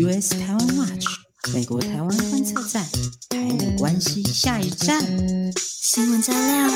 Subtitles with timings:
[0.00, 1.06] US 台湾 Watch
[1.52, 2.84] 美国台湾观测站，
[3.30, 5.00] 台美关系下一站，
[5.56, 6.70] 新闻加料，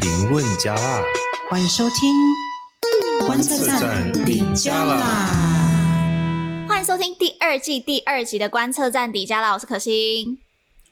[0.00, 1.02] 评论加辣，
[1.50, 6.64] 欢迎收听观测站底加啦！
[6.66, 9.52] 欢迎收听第二季第二集的观测站底加啦！
[9.52, 10.38] 我是可心，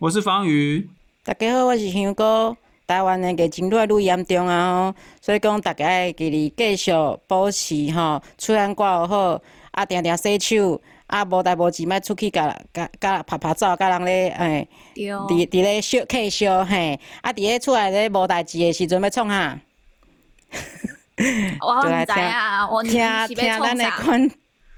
[0.00, 0.90] 我是方宇，
[1.24, 2.54] 大家好，我是香哥。
[2.86, 6.92] 台湾的疫情愈来愈严重啊，吼，所以讲大家要记得继续
[7.26, 9.40] 保持吼，出汗挂好，
[9.70, 19.58] 啊，定定洗手，啊，无代无志，莫出去甲甲甲拍拍走，甲人咧，哎，伫伫咧烧客烧嘿，啊，伫咧厝内咧无代志诶时阵要创啥？
[21.60, 22.92] 我 毋知啊，我听
[23.28, 24.30] 听咱的观。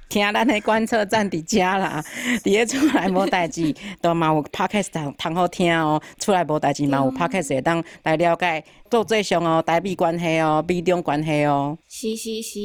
[0.08, 2.02] 听咱的观测站伫遮啦，
[2.38, 6.00] 伫咧出来无代志， 都嘛有 podcast 通通好听哦。
[6.18, 11.76] 出来无代志嘛有 podcast 会当来了解国际上哦，台美关系哦，美中关系哦。
[11.88, 12.58] 是是是，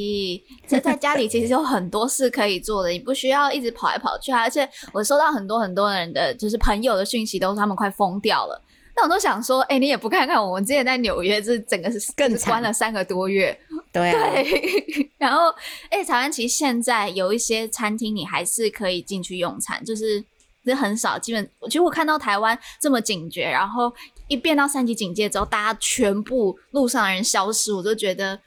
[0.68, 4.30] 这在家里其实有很多事可以做的，你不需要一直跑来跑去。
[4.30, 8.62] 而且我收到很多很多人的就是朋友的讯息，都是他们快疯掉了。
[8.94, 13.58] 那我都想说，哎、欸，你也不看看我们之前在纽约，这整个是更关了三个多月。
[13.90, 14.30] 对啊。
[14.32, 15.10] 对。
[15.16, 15.48] 然后，
[15.88, 20.22] 哎、欸，台湾其实现在有一些餐厅，你还是可以进去用餐，就是
[20.64, 21.18] 这很少。
[21.18, 23.90] 基本，其实我看到台湾这么警觉，然后
[24.28, 28.38] 一变到三级警戒之后，大家全部路上的人消失，我就觉得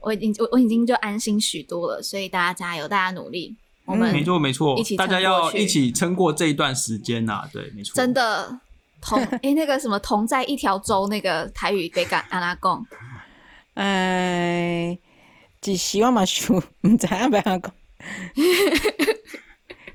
[0.00, 2.02] 我已经我我已经就安心许多了。
[2.02, 7.50] 所以大家加油，大家努力，我们没错没错，一起大家要一起撑过这一段时间呐、啊。
[7.52, 8.60] 对，没错，真的。
[9.02, 12.84] 同哎、 欸，那个什么同在一条州，那个台语被干安拉贡，
[13.74, 14.96] 哎，
[15.60, 17.60] 只希望嘛，说唔知要不要讲，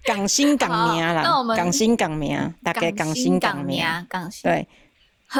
[0.03, 4.67] 港星港名啦，那我们港星港名，大概港星港名，港星对，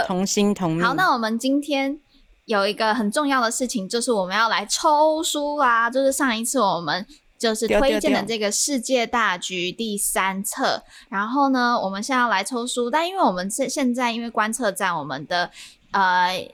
[0.08, 0.86] 同心同命。
[0.86, 2.00] 好，那我们今天
[2.46, 7.06] 有一个很重要的事情，就是我们要来抽书啦，就是上一次我们。
[7.38, 15.52] 就是推荐的这个世界大局第三册，然后呢，我们现在要来抽书，但因为我们现现在因为观测站我们的
[15.92, 16.50] 呃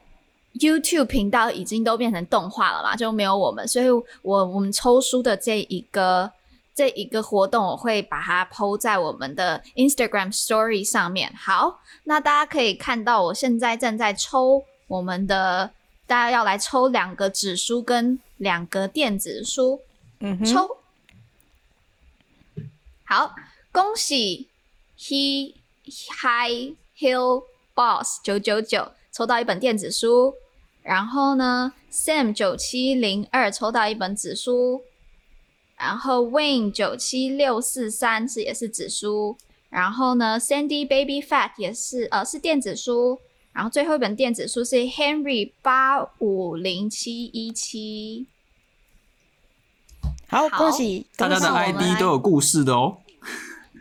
[0.60, 6.30] YouTube 频道已经都变成动画了嘛，就没有我们，所以我我们抽书的这一个
[6.76, 11.34] 这一个活动，我会把它 PO 在我们的 Instagram Story 上面。
[11.34, 15.72] 好，那大家可以看到，我现在正在抽我们的，
[16.06, 19.80] 大家要来抽两个纸书跟两个电子书。
[20.26, 20.78] 嗯抽，
[23.04, 23.36] 好，
[23.74, 24.48] 恭喜
[24.98, 27.44] He High Hill
[27.76, 30.36] Boss 九九九抽到一本电子书，
[30.82, 34.86] 然后呢，Sam 九七零二抽到一本纸书，
[35.76, 39.36] 然后 Wayne 九七六四三是也是纸书，
[39.68, 43.20] 然后呢，Sandy Baby Fat 也是呃是电子书，
[43.52, 48.28] 然后最后一本电子书是 Henry 八五零七一七。
[50.28, 51.06] 好，恭喜！
[51.16, 52.98] 大家的 ID 都有故事的哦。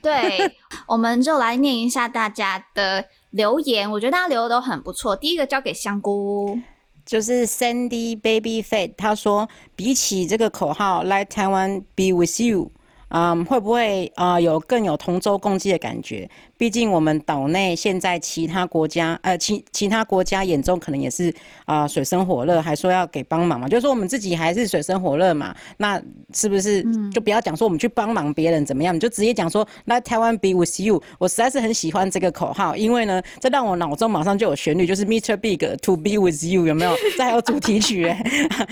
[0.02, 0.38] 对，
[0.86, 3.90] 我们就来念一下大家的留言。
[3.90, 5.14] 我觉得大家留的都很不错。
[5.14, 6.58] 第一个交给香菇，
[7.06, 12.72] 就是 Sandy Baby Fat，他说比起这个口号，Let Taiwan be with you，
[13.08, 16.28] 嗯，会不会啊、呃、有更有同舟共济的感觉？
[16.62, 21.28] 毕竟我们岛内现在其他国家，呃，其其他国家眼中可能也是
[21.64, 26.00] 啊、呃、水深火热，还说要给帮忙嘛，就是说我们自己还是水深火热嘛，那
[26.32, 31.02] 是不是就不要讲说我们去帮忙别人怎么样，你就直接讲说 Let Taiwan be with you。
[31.18, 35.36] 我实在是很喜欢这个口号，因为呢，这让我脑中马上就有旋律，就是 Mr.
[35.36, 36.94] Big to be with you，有没有？
[37.18, 38.06] 这还有主题曲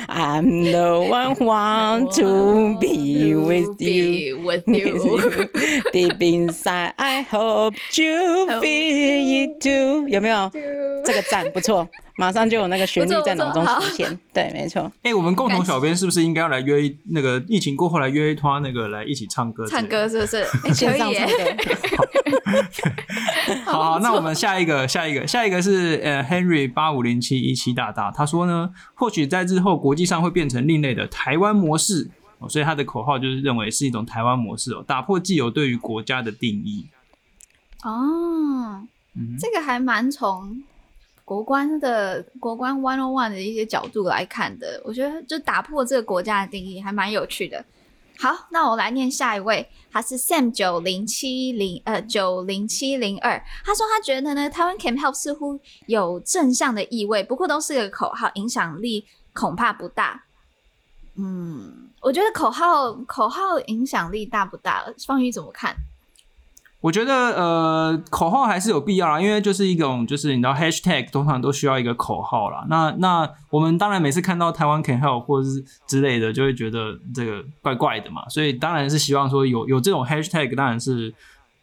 [0.07, 5.19] ，I'm the one want to be with you, with you,
[5.93, 7.80] deep inside I hope.
[7.97, 10.51] You feel it too，有没有？
[11.05, 14.19] 这个赞不错，马上就有那个旋律在脑中出现。
[14.33, 14.83] 对，没错。
[15.03, 19.67] 哎、欸，我们共同小编是不是应该要来约那个疫情过后来约一团那个来一起唱歌？
[19.67, 20.45] 唱歌是不是？
[20.73, 21.35] 线上唱歌。
[23.65, 36.87] 好，好，那我们下一个，下一个，下一个是呃 Henry 八五零七一七大大，他说呢，或许在日后国际上会变成另类的台湾模式哦，所以他的口号就是认为是一种台湾模式哦，打破既有对于国家的定义。
[37.83, 40.63] 哦，嗯、这个还蛮从
[41.25, 47.65] 国关的国关 one on one 的一些角度来看的，我觉得就打破这个国家的定义还蛮有趣的。
[48.19, 60.25] 好，那我来念下一位，他是 Sam 九零七零呃九零七零二，他说他觉得呢，台湾 Can Help 似乎有正向的意味，不过都是个口号，影响力恐怕不大。
[61.17, 64.85] 嗯，我觉得口号口号影响力大不大？
[65.07, 65.75] 方宇怎么看？
[66.81, 72.65] 我觉得呃，口号还是有必要啦，因为就是一种就是你知道 hashtag 通常都需要一个口号啦。
[72.71, 78.27] 那那我们当然每次看到台湾 can help 或者是之类的，就会觉得这个怪怪的嘛。
[78.29, 81.13] 所以当然是希望说有有这种 hashtag，当然是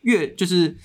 [0.01, 0.77] 越就是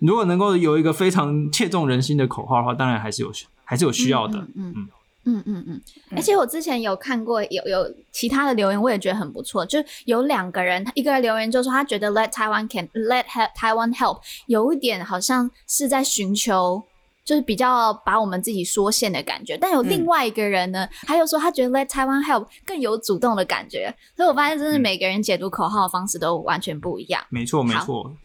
[0.00, 3.32] 如果能够有一个非常切中人心的口号的话，当然还是有
[3.64, 4.38] 还是有需要的。
[4.40, 4.52] 嗯。
[4.56, 4.88] 嗯嗯
[5.24, 5.80] 嗯嗯嗯，
[6.16, 9.66] 而且我之前有看过有有其他的留言，我也觉得很不错。
[9.66, 13.24] 就有两个人，一个人留言就说他觉得 Let Taiwan can Let
[13.54, 16.82] Taiwan help 有一点好像是在寻求，
[17.22, 19.58] 就是比较把我们自己缩限的感觉。
[19.58, 23.94] 但有另外一个人呢，他又说他觉得 Let Taiwan help 更有主动的感觉。
[24.16, 27.22] 所以我发现，真的每个人解读口号的方式都完全不一样。
[27.28, 28.16] 没错，没错。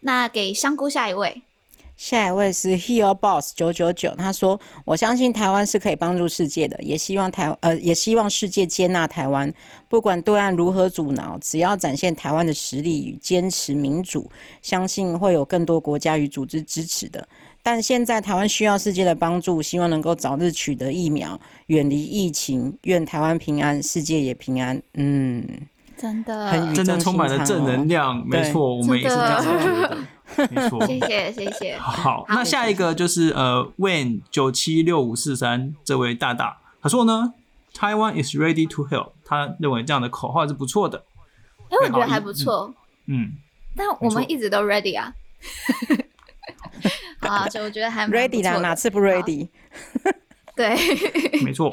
[0.00, 1.42] 那给香菇下一位。
[2.02, 9.54] 下一位是 Heal Boss 九九九，他说：“我相信台湾是可以帮助世界的，也希望台呃也希望世界接纳台湾，
[9.88, 14.28] 不管对岸如何阻挠，只要展现台湾的实力与坚持民主，
[14.62, 17.24] 相信会有更多国家与组织支持的。
[17.62, 25.46] 但现在台湾需要世界的帮助，希望能够早日取得疫苗，远离疫情，愿台湾平安，世界也平安。”嗯，
[25.96, 28.26] 真的，很真的充满了正能量。
[28.26, 29.98] 没错，我们也是这样觉得。
[30.50, 31.76] 没错，谢谢谢谢。
[31.80, 37.34] 好，好，那下一个就是呃，Wayne 九七六五四三这位大大，他说呢
[37.74, 41.04] ，Taiwan is ready to help，他认为这样的口号是不错的。
[41.68, 42.74] 哎，我觉得还不错。
[43.06, 43.32] 嗯，
[43.76, 45.14] 但我们一直都 ready 啊。
[47.20, 49.48] 啊，就我觉得还 ready 啦，哪次不 ready？
[50.54, 50.76] 对，
[51.42, 51.72] 没错。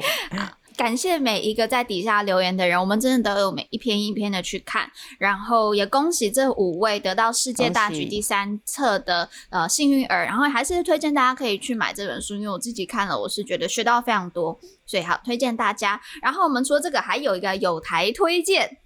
[0.76, 16.00] 感谢每一个在底下留言的人，我们真的都有每一篇一篇的去看，然后也恭喜这五位得到世界大局第三册的呃幸运儿，然后还是推荐大家可以去买这本书，因为我自己看了，我是觉得学到非常多，所以好推荐大家。
[16.22, 18.78] 然后我们说这个还有一个有台推荐，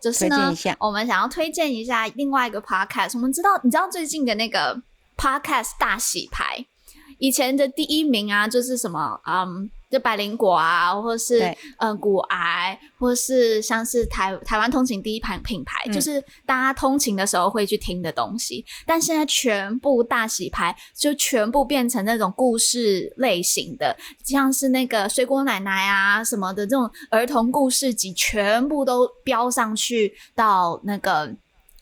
[0.00, 4.80] 就是呢，我们想要推荐一下另外一个 podcast，我们知道你知道最近的那个
[5.16, 6.64] podcast 大洗牌，
[7.18, 9.68] 以前的第一名啊就是什么嗯。
[9.90, 18.64] 就百灵果啊，或是嗯骨癌，或是像是台台湾通勤第一盘品牌，嗯，就是大家通勤的时候会去听的东西。
[18.86, 31.34] 但现在全部大洗牌，就全部变成那种故事类型的，像是那个水果奶奶啊什么的这种儿童故事集，全部都飙上去到那个。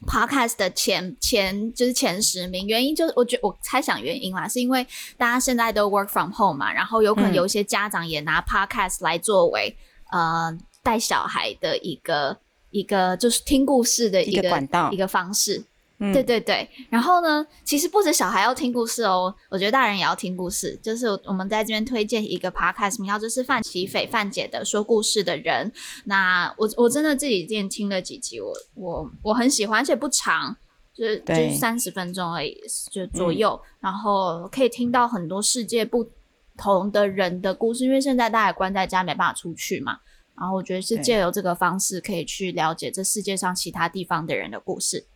[0.07, 4.87] Podcast 的前前就是前十名，原因就是我觉我猜想原因啦，是因为
[5.17, 9.77] 大家现在都 work from home 嘛，然后有可能有一些家长也拿 Podcast 来作为、
[10.13, 12.39] 嗯、呃带小孩的一个
[12.71, 15.65] 一个就是听故事的一个，一个管道一个方式。
[16.01, 20.79] 嗯、对对对，然后呢，其实不止小孩要听故事哦，我觉得大人也要听故事。
[20.81, 25.73] 就是我们在这边推荐一个 podcast，名号就是范奇斐范姐的说故事的人。
[26.05, 30.57] 那我我真的自己之前听了几集，我我我很喜欢，而且不长，
[30.95, 32.57] 就是就是三十分钟而已，
[32.93, 36.09] 就左右、嗯，然后可以听到很多世界不
[36.57, 37.85] 同的人的故事。
[37.85, 39.99] 因为现在大家也关在家，没办法出去嘛，
[40.39, 45.09] 然后我觉得是借由这个方式，可以去了解这世界上其他地方的人的故事。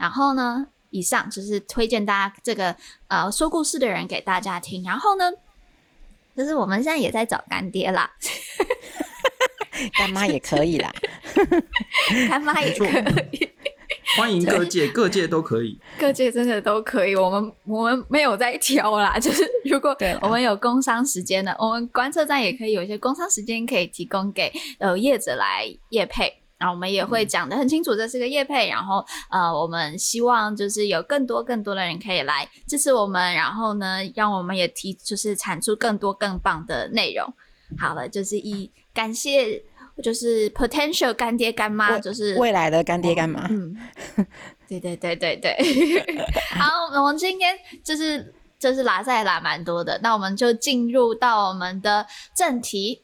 [0.00, 2.74] 然后呢，以上就是推荐大家这个
[3.08, 4.82] 呃说故事的人给大家听。
[4.82, 5.30] 然后呢，
[6.34, 8.10] 就是我们现在也在找干爹啦，
[9.98, 10.90] 干妈也可以啦，
[12.30, 12.86] 干妈也可
[13.30, 13.50] 以，
[14.16, 17.14] 欢迎各界，各界都可以，各界真的都可以。
[17.14, 26.39] 我们我们没有在挑啦， 就是如果我们有工商时间的，我们观测站也可以有一些工商时间可以提供给呃业者来业配。
[26.60, 28.68] 然后我们也会讲的很清楚，这是个业配。
[28.68, 37.26] 然后，呃，我们希望就是有更多更多的人可以来支持我们，然后呢，让我们也提就是产出更多更棒的内容。
[37.78, 39.62] 好了，就是以感谢
[40.02, 43.46] 就是 potential 干爹干妈，就是未来的干爹干妈。
[43.48, 43.74] 嗯，
[44.68, 45.56] 对对对对对。
[46.60, 52.06] 好，我们今天就是就是拉赛拉蛮多的，那我们就进入到我们的
[52.36, 53.00] 正题。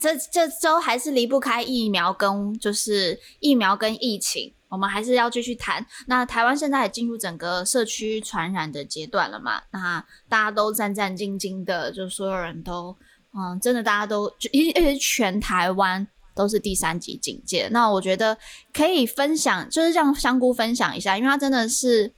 [0.00, 5.84] 这这周还是离不开疫苗跟就是疫苗跟疫情，我们还是要继续谈。
[6.06, 9.62] 那台湾现在也进入整个社区传染的阶段了嘛？
[9.70, 12.96] 那大家都战战兢兢的，就所有人都
[13.34, 17.68] 嗯，真的大家都因为全台湾都是第三级警戒。
[17.70, 18.36] 那我觉得
[18.72, 22.12] 可以分享，就是让香菇分享一下，因为他真的是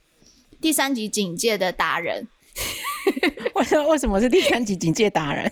[0.61, 2.27] 第三级警戒的达人。
[3.55, 5.51] 为什么为什么是第三级警戒达人？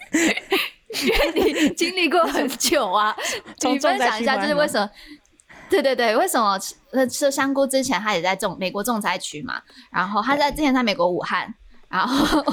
[1.36, 3.16] 因为你经历过很久啊，
[3.64, 4.90] 你分享一下，就是为什么？
[5.70, 6.58] 对对对，为什么？
[6.92, 9.60] 那，吃香菇之前他也在重美国重灾区嘛，
[9.92, 11.54] 然后他在之前在美国武汉，
[11.94, 12.44] 然后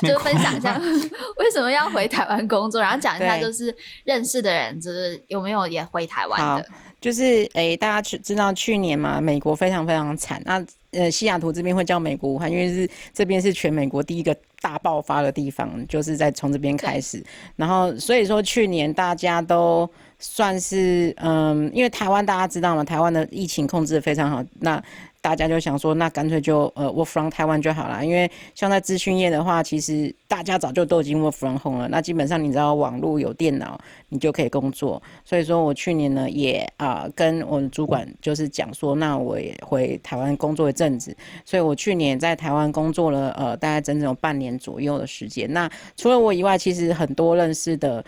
[0.00, 0.80] 就分享一下
[1.36, 3.74] 为什么要回台湾工作，然后讲一下就是
[4.04, 6.66] 认识的人，就是有没有也回台湾的。
[6.98, 7.22] 就是
[7.54, 10.40] 诶、欸，大家去知道去年嘛，美国非常非常惨。
[10.46, 17.22] 那呃，西雅图这边会叫美国武汉，因为是这边是全美国第一个大爆发的地方，就是在从这边开始。
[17.56, 19.88] 然后所以说去年大家都
[20.20, 24.44] 算是嗯，因为台湾大家知道嘛，台湾的疫情控制的非常好。
[24.60, 24.80] 那
[25.22, 31.88] 大家就想说，那干脆就呃 work from 台湾就好了，因为像在资讯业的话，其实大家早就都已经 work from home 了。
[31.88, 35.00] 那基本上你知道网络有电脑，你就可以工作。
[35.24, 41.16] 所以说我去年呢也啊、跟我的主管就是讲说，那我也回台湾工作一阵子。
[41.44, 45.50] 所以我去年在台湾工作了呃大概整整有半年左右的时间。
[45.52, 48.04] 那除了我以外，其实很多认识的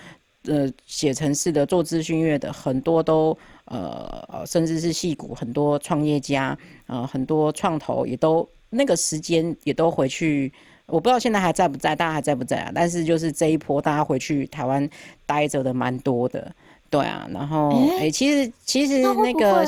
[0.47, 3.38] 呃写程式的、做资讯业的很多都。
[3.66, 6.56] 呃，甚至是戏股很多创业家，
[6.87, 10.52] 呃，很多创投也都那个时间也都回去，
[10.87, 12.73] 我不知道现在还在不在，大家还在不在啊？
[12.75, 14.88] 但是就是这一波大家回去台湾
[15.25, 16.54] 待着的蛮多的，
[16.90, 17.26] 对啊。
[17.33, 19.64] 然后，哎、欸欸，其实其实那个，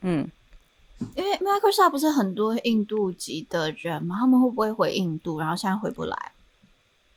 [0.00, 0.26] 嗯，
[1.14, 5.38] 因为 Microsoft 不是很多印度籍的人嘛，他们会不会回印度？
[5.38, 6.16] 然后现在回不来？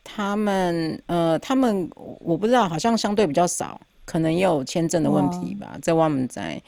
[0.03, 3.79] 他们呃，他们我不知道，好像相对比较少。
[4.09, 6.59] 可能也有签证的问题吧，这我们在，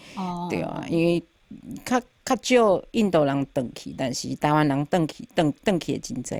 [0.48, 1.24] 对啊，因为
[1.84, 2.36] 较较
[2.78, 6.38] 少印度人登去，但是台湾人登去登登去也真多，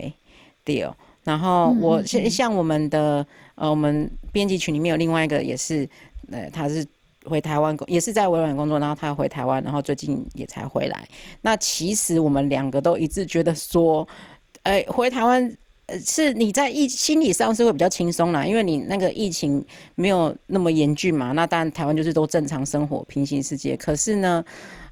[0.64, 0.96] 对哦。
[1.24, 5.90] 然后我像像我们的呃，我们编辑群里面有另外一个也是，
[6.32, 6.86] 呃，他是
[7.26, 11.08] 回台湾工，也是在微软工作，然后他回台湾，然后最近也才回来。
[11.42, 14.08] 那其实我们两个都一致觉得说，
[14.62, 15.52] 哎，回台湾。
[16.00, 19.64] 是你在疫心理上是会比较轻松啦，因为你那个疫情
[19.96, 21.32] 没有那么严峻嘛。
[21.32, 23.76] 那当然台湾就是都正常生活，平行世界。
[23.78, 24.44] 可是呢，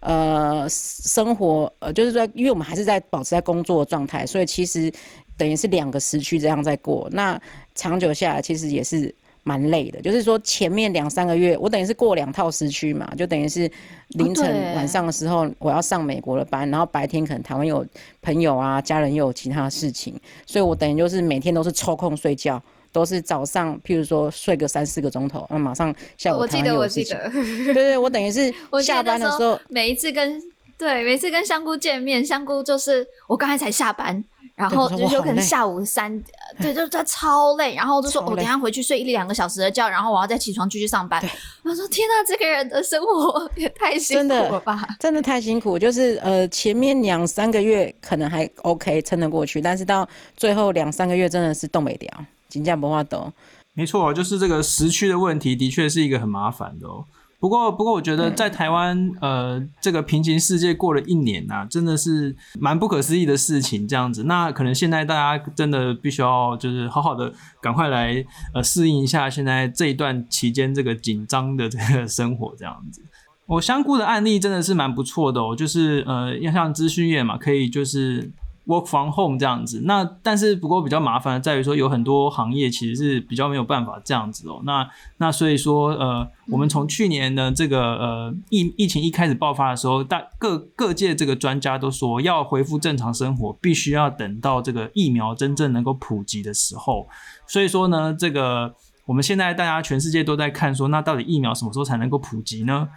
[0.01, 4.91] 呃，生活呃就是说，因为我们还是在保持在工作状态，所以其实
[5.37, 7.07] 等于是两个时区这样在过。
[7.11, 7.41] 那
[7.75, 9.13] 长久下来，其实也是。
[9.49, 13.69] 蛮累的，就是说前面两三个月，我等于是过两套时区嘛，就等于是
[14.09, 17.83] 凌晨晚上的时候我要上美国的班，然后白天可能台湾有
[18.21, 20.13] 朋友啊、家人又有其他事情，
[20.45, 26.39] 所以我等于就是每天都是抽空睡觉，都是早上譬如说睡个三四个钟头，那马上下午。
[26.39, 28.53] 我记得，我记得，对对，我等于是
[28.83, 30.39] 下班的时候，每一次跟
[30.77, 34.23] 对每次跟香菇见面，香菇就是我刚才才下班。
[34.59, 36.21] 然后就有可能下午三，
[36.59, 41.23] 对，就他超累，然后就说我等下回去睡一两个小时的觉，然后我要再起床继续上班。
[41.63, 44.75] 我说天呐，这个人的生活 也太辛苦了吧！
[44.75, 52.11] 真的，真的太辛苦，就是呃前面两三个月可能还 OK 撑得过去，但是到最后两三个月真的是冻未条，
[52.49, 53.31] 真的没办法。
[53.73, 57.05] 没错，就是这个时区的问题，的确是一个很麻烦的哦。
[57.39, 63.87] 不过，不过，我觉得在台湾，呃，这个平行世界过了一年呐、啊，真的是蛮不可思议的事情。
[63.87, 67.31] 这样子，那可能现在大家真的必须要就是好好的
[67.61, 73.01] 赶快来呃适应一下现在这一段期间这个紧张的这个生活这样子。
[73.45, 78.31] 我香菇的案例真的是蛮不错的哦，就是呃，要像资讯业嘛，可以就是。
[78.69, 84.61] Work from home 这样子，那但是不过比较麻烦的在于说，有很多行业其实是比较没有办法这样子哦。
[84.63, 97.07] 那那所以说，呃，我们从去年的这个呃疫疫情一开始爆发的时候，大各各界这个专家都说，要恢复正常生活，必须要等到这个疫苗真正能够普及的时候。
[97.47, 98.75] 所以说呢，这个
[99.07, 102.87] 我们现在大家全世界都在看说，那到底疫苗什么时候才能够普及呢？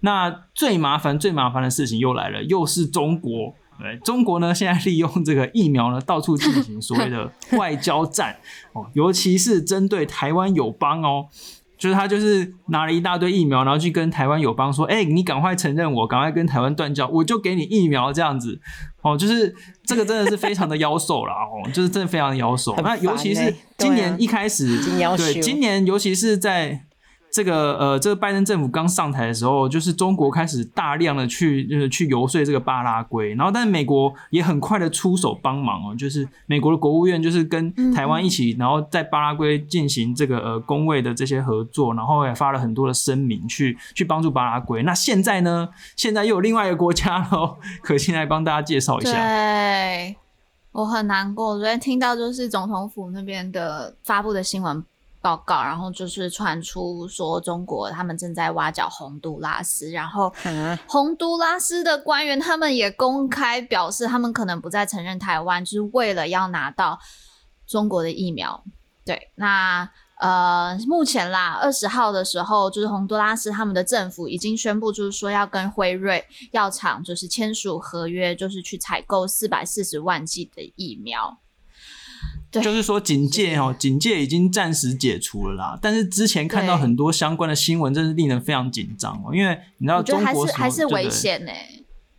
[0.00, 3.54] 那最麻烦最麻烦的事情又来了，又是中国。
[3.80, 8.36] 对，中国呢，现在利用这个疫苗呢，到处进行所谓的 外交战
[8.72, 11.26] 哦，尤其是针对台湾友邦哦，
[11.78, 18.60] 就是他就是拿了一大堆疫苗，然后去跟台湾友邦说，哎，你赶快承认我，赶快跟台湾断交，我就给你疫苗这样子
[19.02, 22.76] 哦，就是这个真的是非常的妖兽了哦， 就是真的非常的夭寿。
[22.82, 24.78] 那尤其是今年一开始，
[25.16, 26.84] 对，今年尤其是在。
[27.32, 44.82] 这个呃，这个拜登政府刚上台的时候，就是中国开始大量的去就是去游说这个巴拉圭，然后但是美国也很快的出手帮忙哦，就是美国的国务院就是跟台湾一起，然后在巴拉圭进行这个呃工位的这些合作，然后也发了很多的声明去去帮助巴拉圭。
[44.82, 49.12] 那现在呢，现在又有另外一个国家喽，可先来帮大家介绍一下。
[49.12, 50.16] 对，
[50.72, 54.84] 我很难过，昨天听到就是总统府那边的发布的新闻。
[55.20, 60.32] 报告，然后就是传出说中国他们正在挖角洪都拉斯，然后
[60.88, 66.98] 洪都拉斯的官员他们也公开表示，他们可能不再承认台湾，就是为了要拿到
[67.66, 68.64] 中国的疫苗。
[69.04, 69.88] 对，那
[70.20, 81.38] 呃，目前啦，二十号的时候，就是洪都拉斯他们的政府已经宣布，就是说要跟辉瑞药厂就是签署合约，就是去采购四百四十万剂的疫苗。
[82.50, 85.78] 对就是说警戒哦，警戒已经暂时解除了啦。
[85.80, 89.34] 但是之前看到很多相关的新闻，真是令人非常紧张哦。
[89.34, 91.52] 因为你知道中国还是还是危险呢。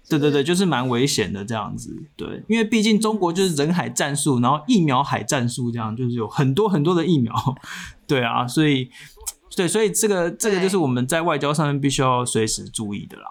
[0.08, 1.90] 对对对，就是蛮危险的这样子。
[2.16, 7.34] 对，因为毕竟中国就是人海战术，然后疫苗海战术这样，就是有很多很多的疫苗。
[8.08, 8.90] 对啊，所以
[9.56, 13.26] 对，所以这个这个就是我们在外交上面必须要随时注意的啦。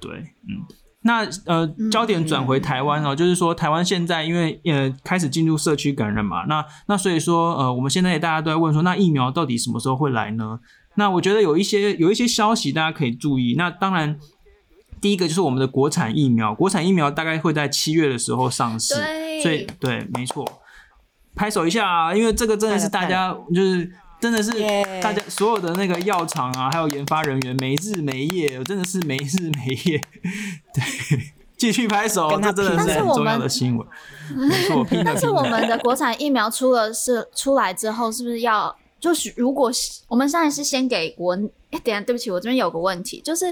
[0.00, 0.10] 对，
[0.48, 0.62] 嗯。
[1.06, 10.58] 那呃，焦点转回台湾哦，就是说台湾现在因为呃开始进入社区感染嘛，那那所以说呃，我们现在大家都在问说，那疫苗到底什么时候会来呢？
[10.94, 13.54] 那我觉得有一些有一些消息大家可以注意。
[13.58, 14.18] 那当然，
[15.00, 18.94] 第一个就是我们的国产疫苗，国产疫苗大概会在七月的时候上市，
[19.42, 20.46] 所以对，没错，
[21.34, 23.92] 拍手一下啊，因为这个真的是大家就是。
[24.20, 24.50] 真的是
[25.02, 30.00] 大家所有的那个药厂啊，还有研发人员没日没夜，真的是没日没夜。
[30.72, 33.86] 对，继续拍手，这真的是很重要的新闻。
[34.34, 39.70] 没错， 但是我们的国产疫苗出了是出来之后，是不是要就是如果
[40.08, 41.36] 我们现在是先给国？
[41.70, 43.46] 哎，等下对不起，我这边有个问题，就是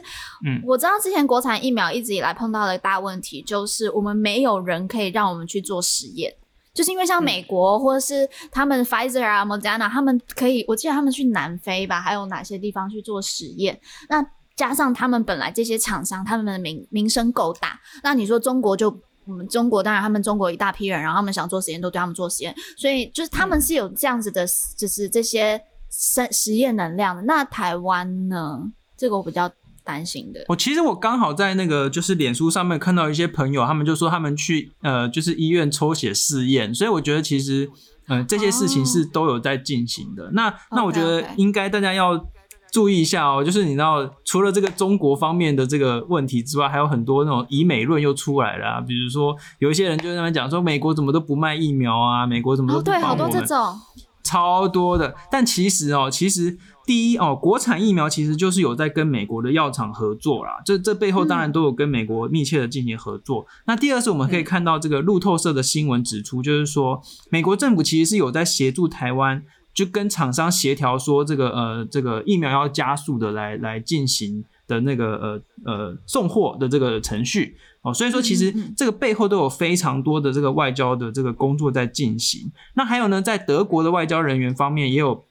[0.47, 6.33] 嗯，我知道之前国产疫苗一直以来碰到的大问题，就是我们没有人可以让我们去做实验。
[6.75, 13.79] 就是因为像美国或者是他们 Pfizer 啊、Moderna，他们可以，我记得他们去南非吧，还有哪些地方去做实验？
[14.09, 14.25] 那
[14.57, 18.88] 加上他们本来这些厂商，他们的名名声够大，那你说中国就
[19.26, 25.61] 我们中国，当然他们中国一大批人，然后他们想做实验都对他们做实验，所以就是他们是有这样子的，就是这些
[25.91, 27.23] 实实验能量的。
[27.23, 28.61] 那台湾呢？
[28.97, 29.50] 这个我比较。
[29.85, 37.69] 担心的，我其实我刚好在那个就是脸书上面看到一些朋友，他们就说他们去呃就是医院抽血试验，所以我觉得其实
[38.07, 40.25] 呃这些事情是都有在进行的。
[40.25, 40.33] Oh.
[40.33, 42.29] 那那我觉得应该大家要
[42.71, 53.81] 注意一下哦，就是你知道除了这个中国方面的这个问题之外，还有很多那种以美论又出来了啊，比如说有一些人就在那边讲说美国怎么都不卖疫苗啊，美国怎么都不帮我们，oh, 对，好多这种
[54.23, 56.57] 超多的，但其实哦，其实。
[56.85, 63.43] 第一哦，国产疫苗其实就是有在跟美国的药厂合作啦，这这背后当然都有跟美国密切的进行合作。
[63.43, 82.51] 嗯、那第二是我们可以看到这个路透社的新闻指出，就是说美国政府其实是有在协助台湾，就跟厂商协调说这个呃这个疫苗要加速的来来进行的那个呃呃送货的这个程序哦，所以说其实这个背后都有非常多的这个外交的这个工作在进行。
[82.75, 85.25] 那还有呢，在德国的外交人员方面也有。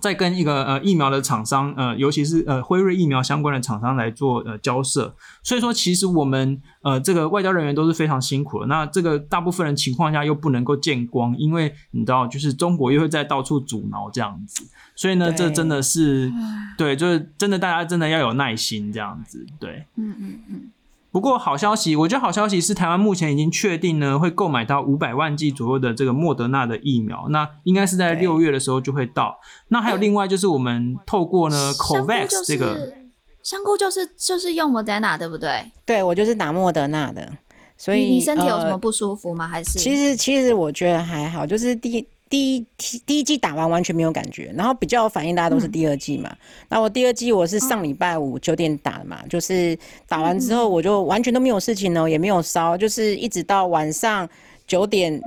[0.00, 8.66] 在跟一个呃疫苗的厂商，呃，尤其是呃辉瑞疫苗相关的厂商来做呃交涉，所以说其实我们呃这个外交人员都是非常辛苦的。
[8.66, 14.64] 那这个大部分人情况下又不能够见光，因为你知道，就是中国又会在到处阻挠这样子，
[14.96, 16.32] 所以呢，这真的是
[16.76, 20.70] 对，就是真的大家真的要有耐心这样子，对，嗯嗯嗯。
[21.12, 29.38] 不过好消息，我觉得好消息是台湾目前已经确定呢，会购买到五百万剂左右的这个莫德纳的疫苗，那应该是在六月的时候就会到。
[29.68, 32.94] 那还有另外就是我们透过呢 COVAX 这个
[33.42, 35.70] 香菇就是就是用莫德纳对不对？
[35.84, 37.30] 对，我就是打莫德纳的，
[37.76, 39.44] 所以你身体有什么不舒服吗？
[39.44, 42.08] 呃、还是其实其实我觉得还好，就是第一。
[42.32, 42.66] 第一
[43.04, 46.34] 第一季打完完全没有感觉，然后比较有反应，大家都是第二季嘛。
[46.70, 54.26] 那、嗯、我第二季我是上礼拜五九点打的嘛，就是打完之后我就完全都没有事情呢，也没有烧，就是一直到晚上
[54.66, 55.20] 九点。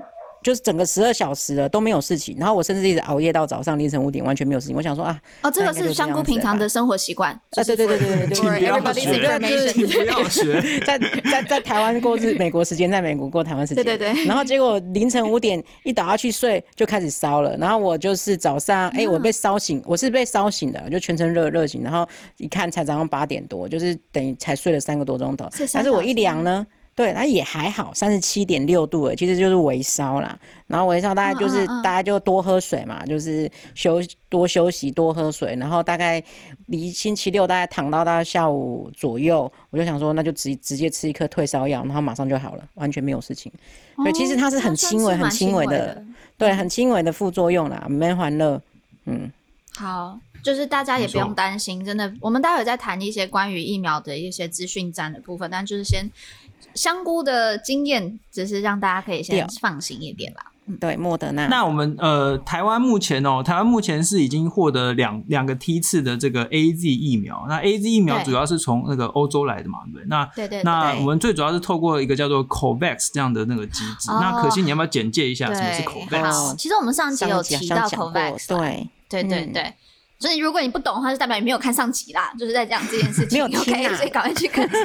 [0.45, 4.75] 就是整个十二小时了都没有事情，然后我甚至一直熬夜到早上凌晨五点，完全没有事情。
[4.75, 10.99] 我想说啊，哦，这个是香菇平常的生活习惯啊，对对对对对对，对，不要学，不要学，在
[11.31, 14.25] 在在台湾过日美国时间，在美国过台湾时间，对对对。
[14.25, 26.67] 然后结果凌晨五点一倒下去睡就开始烧了，然后我就是早上哎、欸，我被烧醒，我是被烧醒的，就全程热热醒，然后一看才早上八点多，就是等于才睡了三个多钟头，但是我一量呢。
[26.95, 30.39] 对，那也还好，三十七点六度诶，其实就是微烧啦。
[30.65, 35.53] 然后微烧大概就是大家就多喝水嘛，就是休多休息多喝水。
[35.57, 36.23] 然后大概
[36.67, 43.51] 离星期六大概躺到大概下午左右，我就想说那就直直接吃一颗退烧药，然后马上就好了，完全没有事情。
[43.97, 46.01] 对，其实它是很轻微很轻微的，
[46.37, 48.61] 对，很轻微的副作用啦，没欢乐。
[49.03, 49.29] 嗯，
[49.75, 56.09] 好，就是大家也不用担心，真的，我们待会再谈一些关于疫苗的一些资讯站的部分，但就是先。
[56.73, 60.51] 香菇的经验只是让大家可以先放心一点啦。
[60.81, 61.45] 对，莫德纳。
[61.45, 67.45] 那我们呃，台湾目前哦，台湾目前是已经获得两两个梯次的这个 A Z 疫苗。
[67.47, 70.63] 那 A Z 疫苗主要是从那个欧洲来的嘛，对，对那对，对对。
[70.63, 74.09] 那我们最主要是透过一个叫做 COVAX 这样的那个机制。
[74.09, 76.55] 哦、那可心，你要不要简介一下什么是 COVAX？
[76.55, 79.73] 其实我们上集有提到 COVAX，对对对对。
[80.25, 83.37] 所以如果你不懂的话，就代表你没有看上集啦，就是在讲这件事情。
[83.37, 83.91] 没有听啊。
[83.91, 84.67] OK，所以赶快去看。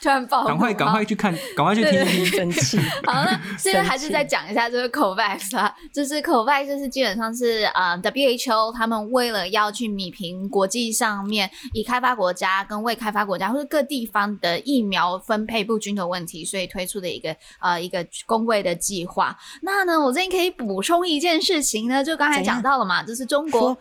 [0.00, 2.78] 突然爆，赶快赶快去看，赶快去听听，生气。
[3.04, 19.36] 好，那现在还是再讲一下这个 COVAX 啊，就是 COVAX 就是基本上是呃 WHO 他们为了要去米平国际上面以开发国家跟未开发国家或者各地方的疫苗分配不均的问题，所以推出的一个呃一个公卫的计划。
[19.62, 23.76] 那呢，我这边可以补充一件事情呢，就刚才讲到了嘛，就是中国。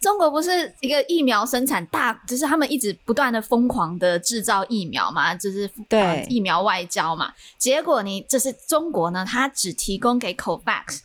[0.00, 7.32] 中国不是一个疫苗生产大，就是他们一直不断的疯狂的制造疫苗嘛，就是对、呃、疫苗外交嘛。
[7.58, 11.00] 结果你就是中国呢，它只提供给 COVAX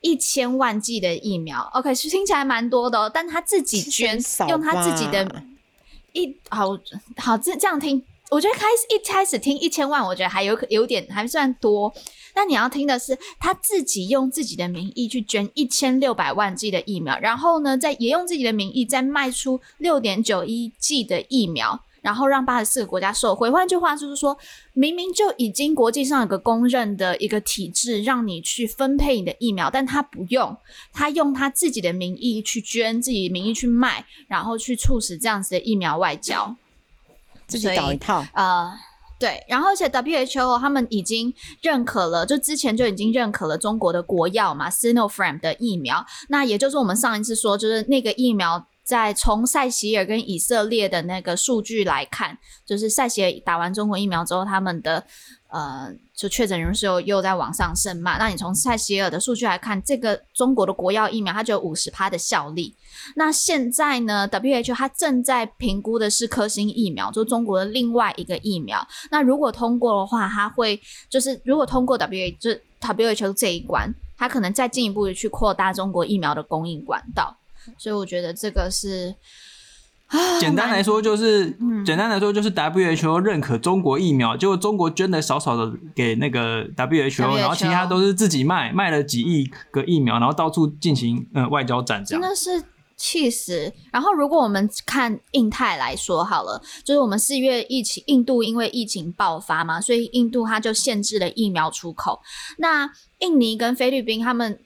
[0.00, 5.42] 一千万剂的疫苗，OK，是听起来蛮多的哦，但他自己捐，用他自己的
[6.12, 6.68] 一好
[7.18, 11.92] 好这这样听，我觉得开始一开始听一千万，我觉得还有有点还算多。
[12.32, 23.50] 但你要听的是，他自己用自己的名义去捐一千六百万剂的疫苗，然后呢，再也用自己的名义再卖出六点九一剂的疫苗，然后让八十四个国家受惠。
[23.50, 24.38] 换句话就是说，
[24.74, 30.56] 明明就已经国际上有个公认的一个体制，让你去分配你的疫苗，但他不用，
[30.92, 36.54] 他用他自己的名义去捐，自己名义去卖，然后去促使这样子的疫苗外交，
[37.50, 38.68] 自己搞一套啊。
[38.68, 38.72] 呃
[39.20, 46.06] 对，然后而且 WHO 他们已经认可了，就之前就已经认可了中国的国药嘛，Sinopharm 的疫苗。
[46.30, 55.04] 那也就是我们上一次说，就是那个疫苗在从塞西尔跟以色列的那个数据来看，就是塞西尔打完中国疫苗之后，他们的。
[55.50, 58.18] 呃，就确诊人数又又在往上升嘛。
[58.18, 62.74] 那你从塞西尔的数据来看，这个中国的国药疫苗它就有五十趴的效力。
[63.16, 68.86] 那现在呢，WHO 它正在评估的是科兴疫苗，就中国的另外一个疫苗。
[69.10, 77.36] 那如果通过的话，它会就是如果通过 WHO 就 WHO 这一关，它可能再进一步的去扩大中国疫苗的供应管道。
[77.76, 79.14] 所以我觉得这个是。
[80.40, 92.64] 简单来说就是，嗯、简单来说就是 WHO 认可中国疫苗，结果中国捐的少少的给那个 WHO, WHO，然后其他都是自己卖，卖了几亿个疫苗，然后到处进行呃外交战，这样真的是
[92.96, 93.72] 气死。
[93.92, 102.20] 然后如果我们看印太来说好了，就是我们四月疫情，印度因为疫情爆发嘛，所以印度它就限制了疫苗出口。
[102.58, 104.58] 那印尼跟菲律宾他们。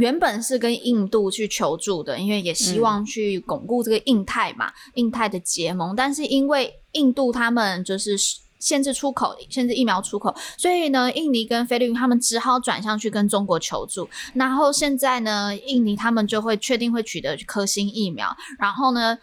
[0.00, 5.94] 原本是跟印度去求助的，因为也希望去巩固这个印太嘛，嗯、印太的结盟。
[5.94, 8.16] 但是因为印度他们就是
[8.58, 14.08] 限制出口，限制疫苗出口，所以呢，印尼跟菲律宾他们只好转向去跟中国求助。
[14.34, 18.34] 然后现在呢，印尼他们就会确定会取得科兴疫苗。
[18.58, 19.18] 然后呢，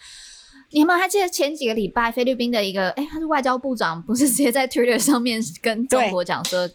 [0.72, 6.70] 你们还记得前几个礼拜菲律宾的一个，哎，他是外交部长，不是直接在 Twitter 上面跟中国讲说。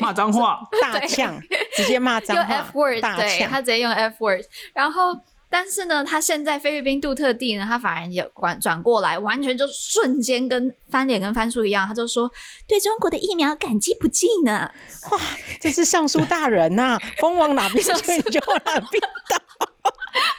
[0.00, 1.38] 骂脏话，大呛，
[1.76, 4.44] 直接骂脏话，用 F word，对，他直接用 F word。
[4.72, 5.14] 然后，
[5.50, 12.30] 但是呢，他现在菲律宾杜特地呢，他反而也转转过来，完全就瞬间跟翻脸跟翻书一样，他就说
[12.66, 14.70] 对中国的疫苗感激不尽呢。
[15.10, 15.18] 哇，
[15.60, 19.68] 这是尚书大人呐、啊， 风往哪边吹就往哪边倒，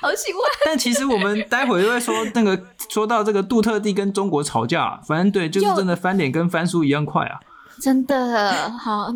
[0.01, 0.41] 好喜欢。
[0.65, 7.39] 但其实我们待会儿又会说那个，说到这个杜特地跟中国吵架，反正对，就是真的翻脸跟翻书一样快啊。
[7.81, 9.13] 真的好，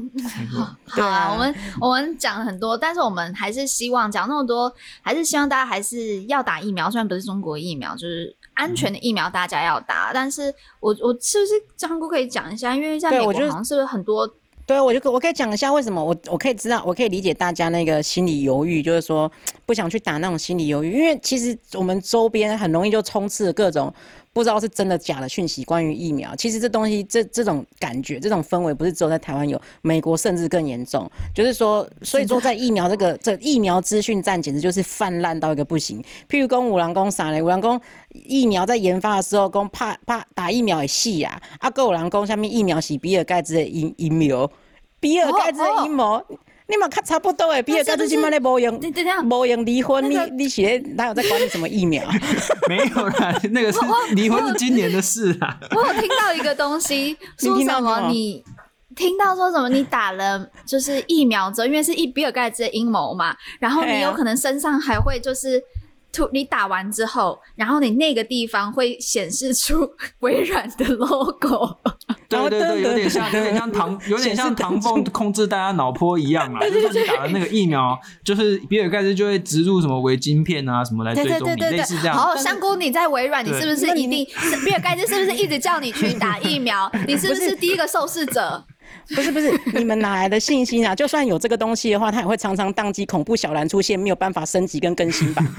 [0.49, 1.31] 好好啊！
[1.33, 6.91] 我们我们讲了很多，但是我们还是希望讲那么多，还是希望大家还是要打疫苗。
[6.91, 10.09] 虽然不是中国疫苗，就是安全的疫苗，大家要打。
[10.09, 12.75] 嗯、但是我我是不是张姑可以讲一下？
[12.75, 14.29] 因为在美国好像是不是很多？
[14.65, 19.31] 对，我就我可以讲一下为什么我我可以知道，我可以理解大家那个心理犹豫，就是说
[19.65, 23.91] 不想去打那种心理犹豫，因为其实我们周边很容易就充斥各种。
[24.39, 31.05] 不知道是真的假的讯息，关于疫苗，其实这东西这这种感觉，这种氛围不是只有在台湾有，美国甚至更严重。
[31.35, 36.01] 就是说，所以说在疫苗这个这疫苗资讯站，简直就是泛滥到一个不行。
[36.29, 37.41] 譬如说有人说啥嘞？
[37.41, 37.77] 五郎公
[38.13, 44.49] 疫苗在研发的时候，公怕怕打疫苗也死啊，啊，还有人说下面疫苗是比尔盖茨的阴阴谋，
[45.01, 46.13] 比尔盖茨的阴谋。
[46.13, 46.37] 哦哦
[46.69, 48.79] 你嘛看差不多诶，比尔盖茨今麦咧无用，
[49.29, 52.03] 无用离婚，你你是咧哪有在管你什么疫苗？
[52.69, 53.79] 没有啦，那个是
[54.13, 55.57] 离婚是今年的事啊。
[55.71, 58.09] 我有听到一个东西， 说什么？
[58.11, 58.43] 你
[58.95, 59.67] 听到说什么？
[59.69, 65.61] 你打了就是疫苗之后，因为是一比尔盖茨的阴谋嘛，然后你有可能身上还会就是。
[66.11, 71.77] 突你打完之后，然后你那个地方会显示出 微软的 logo。
[72.29, 76.59] 对对对，有点像，有点像唐，有点像唐凤控制大家脑波一样嘛。
[76.69, 82.15] 就是你打了那个疫苗，就是比尔盖茨就会植入什么微晶片啊什么来追踪你，类似这样。
[82.15, 84.27] 好，香菇你在微软，你是不是一定？
[84.63, 86.91] 比尔盖茨是不是一直叫你去打疫苗？
[87.07, 88.63] 你是不是第一个受试者？
[89.15, 90.95] 不是不是，你们哪来的信心啊？
[90.95, 95.43] 就算有这个东西的话，它也会常常宕机，恐怖小蓝出现，没有办法升级跟更新吧。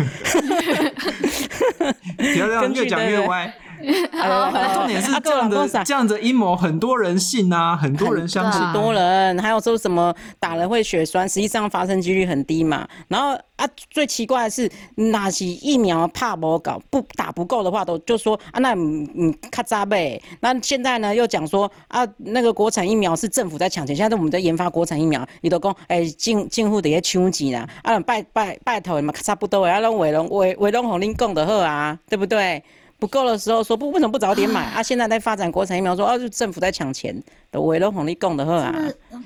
[2.16, 3.52] 不要这样越讲越歪。
[4.74, 12.86] 重点是这样的，这样的阴谋很多人信啊，很多人相信，很多人还有说什么打了会血栓，实际上发生几率很低嘛。
[13.08, 20.20] 然后啊，最奇怪的是，那些疫苗怕不搞不打不够的话，都就说啊，那嗯咔嚓呗。
[20.40, 32.62] 那现在呢，又讲说啊，那个国产疫苗是政府在抢钱，现在我们在研发国产疫苗，你都讲哎，进进户的些抢钱啦，啊拜拜拜托嘛，差不多啊，拢为拢为为拢红恁讲的好啊，对不对？
[33.00, 34.82] 不够的时候说不，为什么不早点买啊？
[34.82, 38.72] 现在在发展国产疫苗说，哦啊，是政府在抢钱，都为了红利供的喝啊。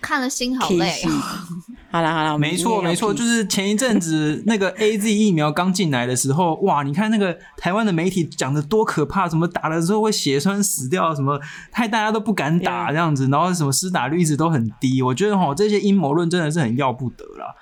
[0.01, 1.03] 看了心好累。
[1.91, 11.41] 好了好了，没错没错，就是前一阵子那个 A Z 疫苗刚进来的时候，哇，你看那个台湾的媒体讲的多可怕，什么打了之后会血栓死掉，什么
[11.73, 15.03] 害大家都不敢打这样子，然后什么施打率一直都很低。
[15.03, 17.55] 我觉得哈，这些阴谋论真的是很要不得啦。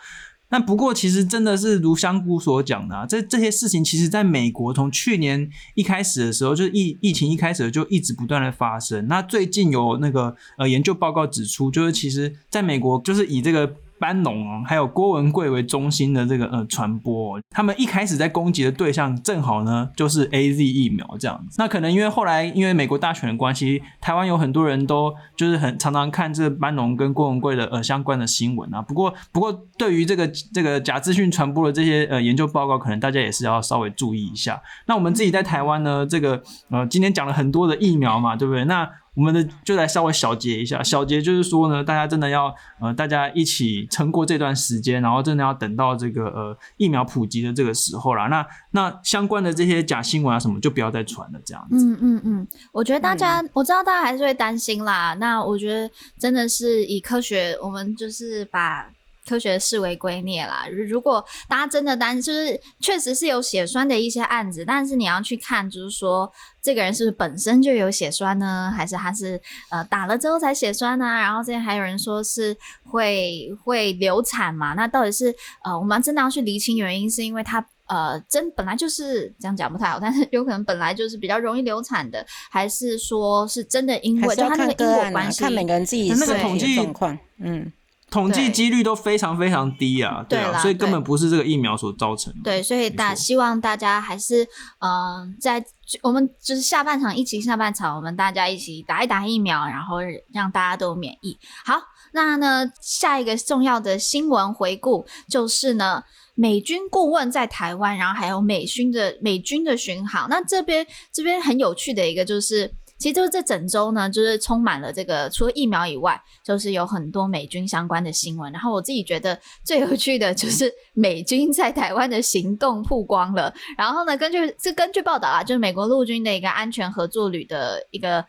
[0.52, 9.08] 那不过，其实真的是如香菇所讲的，啊，这这些事情，其实在美国从去年一开始的时候，就是疫疫情一开始就一直不断的发生。
[9.08, 13.74] 那最近有那个呃研究报告指出，就是其实在美国，就是以这个。
[14.02, 21.54] 班农啊，还有郭文贵为中心的这个呃传播，他们一开始在攻击的对象正好呢就是 AZ 疫苗这样子。
[21.56, 28.82] 那可能因为后来因为美国大选的关系，台湾有很多人都就是很常常看这个班农跟郭文贵的呃相关的新闻啊。
[28.82, 34.60] 不过不过对于这个这个假资讯传播的这些呃研究报告，可能大家也是要稍微注意一下。
[34.86, 38.64] 那我们自己在台湾呢，这个呃今天讲了很多的疫苗嘛，对不对？
[38.64, 48.28] 那我们的就来稍微小结一下，小结就是说呢，大家真的要呃，大家一起撑过这段时间，然后真的要等到这个呃疫苗普及的这个时候啦。
[48.28, 51.76] 那那相关的这些假新闻啊什么，就不要再传了，这样子。
[51.84, 55.14] 嗯嗯嗯，我觉得大家，嗯、我知道大家还是会担心啦。
[55.20, 58.90] 那我觉得真的是以科学，我们就是把。
[59.28, 60.66] 科学视为圭臬啦。
[60.68, 66.30] 如果大家真的担心，就是确实是有血栓的一些案子，但是你要去看，就是说
[66.60, 68.72] 这个人是不是本身就有血栓呢？
[68.76, 71.04] 还是他是呃打了之后才血栓呢？
[71.04, 74.74] 然后之前还有人说是会会流产嘛？
[74.74, 87.72] 那到底是呃我们真的要去厘清原因，是因为他呃真本来就是这样讲不太好，但是有可能本来就是比较容易流产的，还是说是真的因为就他那个因果关系，看每个人自己那个统计状况，嗯。
[88.12, 92.40] 统计几率都非常非常低啊，对，对啊，所以根本不是这个疫苗所造成的。
[92.44, 94.44] 对，所以大希望大家还是
[94.80, 95.64] 嗯、呃，在
[96.02, 99.96] 我们就是下半场疫情下半场，我们大家一起打一打疫苗，然后
[100.32, 101.38] 让大家都免疫。
[101.64, 101.80] 好，
[102.12, 106.02] 那呢下一个重要的新闻回顾就是呢，
[106.34, 110.28] 美军顾问在台湾，然后还有美军的美军的巡航。
[110.28, 112.74] 那这边这边很有趣的一个就是。
[113.02, 118.52] 其实就是这整周呢，就是充满了这个除了疫苗以外，就是有很多美军相关的新闻。
[118.52, 123.52] 然后我自己觉得最有趣的就是 美军在台湾的行动曝光了。
[123.76, 128.24] 然后呢，根据是根据报道啊，就是美国陆军的一个安全合作旅的一个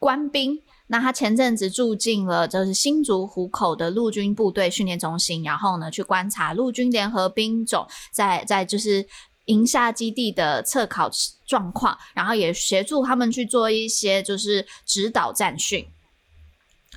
[0.00, 9.06] 官兵，那他前阵子住进了就是新竹湖口的陆军部队训练中心，然后呢去观察陆军联合兵种在在就是。
[9.46, 11.10] 营下基地的测考
[11.46, 15.86] 状况，然后也协助他们去做一些就是指导战训。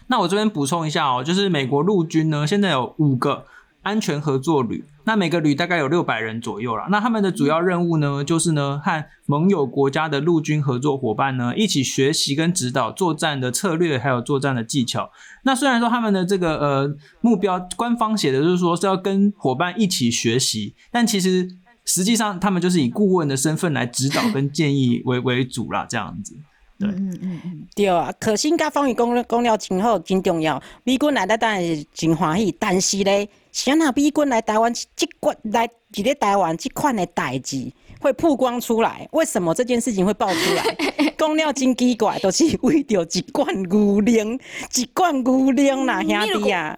[0.07, 3.45] 那我这边补充一下哦，就是美国陆军呢，现在有五个
[3.83, 6.87] 安全合作旅，那每个旅大概有六百人左右啦。
[6.89, 15.11] 那他们的主要任务呢，就是呢和盟友国家的陆军合作伙伴呢一起学习跟指导作战的策略，还有作战的技巧。
[15.43, 21.58] 那虽然说他们的这个呃目标，官方写的就是说是要跟伙伴一起学习，但其实。
[21.89, 26.35] 实际上，他们就是以顾问的身份来指导跟建议为为主啦，这样子。
[26.77, 28.13] 对，嗯嗯嗯，对啊。
[28.19, 30.61] 可心甲方宇讲讲了真好，真重要。
[30.83, 41.13] 美军来的当然是真欢喜，但是咧，像那美军来台湾这款来伫咧台湾这款的代志会曝光出来，为什么这件事情会爆出来？
[41.17, 44.39] 讲了真奇怪，都、是为着一罐牛奶，
[44.75, 46.77] 一罐牛奶啦，兄弟啊！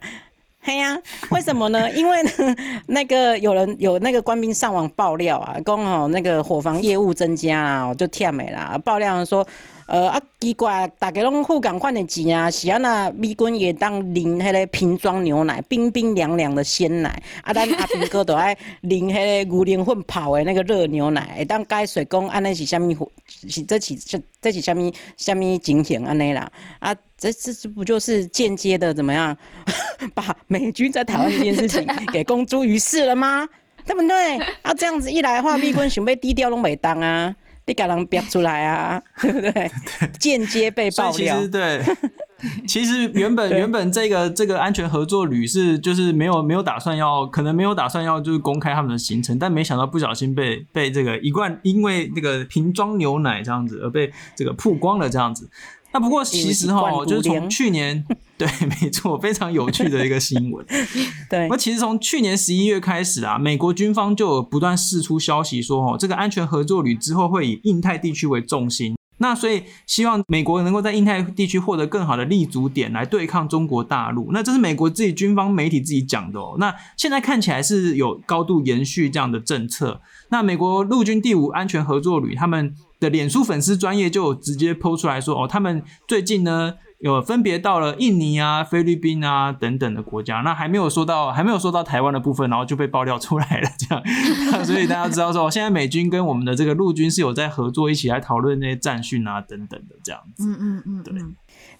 [0.63, 0.99] 嘿呀、啊，
[1.31, 1.89] 为什么呢？
[1.91, 2.29] 因为呢，
[2.85, 8.79] 那个有人有那个官兵上网爆料啊，刚好那个伙房业务增加啊，就忝的啦。
[8.85, 9.45] 爆料说，
[9.91, 22.97] 呃啊奇怪，大家拢付共款的钱啊，是安那美军也当啉迄个瓶装牛奶，冰冰凉凉的鲜奶， 啊，咱阿平哥都爱啉迄个牛奶混泡的那个热牛奶，会当解说讲安尼是虾米？
[23.27, 26.49] 是这是这这是虾米虾米情形安尼啦？
[26.79, 29.37] 啊，这这这不就是间接的怎么样？
[30.15, 33.45] 把美军在台湾这件事情 给公诸于世了吗？
[33.85, 34.37] 对不对？
[34.61, 37.35] 啊，这样子一来的话，美军想被低调拢袂当啊，
[37.71, 39.71] 你给人表出来啊， 对不对？
[40.19, 41.47] 间接被爆料。
[41.47, 41.81] 对，
[42.67, 55.49] 其实原本原本这个这个安全合作旅是就是没有没有打算要，可能没有打算要就是公开他们的行程，但没想到不小心被被这个一罐因为那个瓶装牛奶这样子而被这个曝光了这样子。
[55.93, 58.05] 那不过其实哈，就是从去年，
[58.37, 58.47] 对，
[58.81, 60.65] 没错，非常有趣的一个新闻。
[61.29, 68.95] 对，那其实从去年十一月开始啊，美国军方就有不断释出消息说，哦，这个安全合作旅之后会以印太地区为重心。
[69.21, 74.31] 那所以希望美国能够在印太地区获得更好的立足点来对抗中国大陆。
[74.33, 76.55] 那这是美国自己军方媒体自己讲的哦。
[76.59, 80.01] 那现在看起来是有高度延续这样的政策。
[80.29, 86.73] 那美国陆军第五安全合作旅他们的脸书粉丝专业就直接抛出来说哦，他们最近呢。
[87.01, 94.03] 有分别到了印尼啊、菲律宾啊等等的国家，那还没有说到还没有说到台湾的部分，然后就被爆料出来了， 这样，
[94.63, 100.43] 所以大家知道说，现在美军跟我们的这个陆军是有在合作，一起来讨论那些战训啊等等的这样子。
[100.47, 101.13] 嗯嗯嗯，对。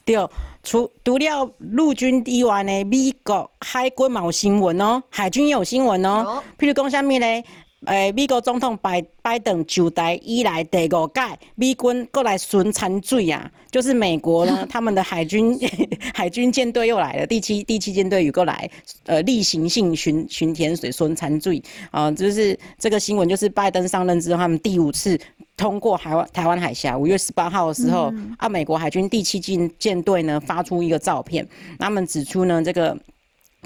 [0.03, 0.15] 对，
[0.63, 7.43] 除除了陆军以外呢，美国海军嘛有新闻哦，海军也有新闻哦，譬如讲什么呢？
[7.88, 11.22] 诶，美国总统拜拜登就台以来第五届，
[11.56, 15.58] 美军过来巡参水啊，就是美国呢， 他们的海军
[16.13, 18.70] 海军舰队又来了，第七第七舰队又过来，
[19.08, 25.20] 呃，例行性巡巡田水巡参水啊，就是这个新闻，就是拜登上任之后，他们第五次
[25.58, 31.48] 通过海湾台湾海峡，五月十八号的时候，嗯、啊，美国海军第七舰舰队呢发出一个照片，
[31.80, 32.96] 他们指出呢这个。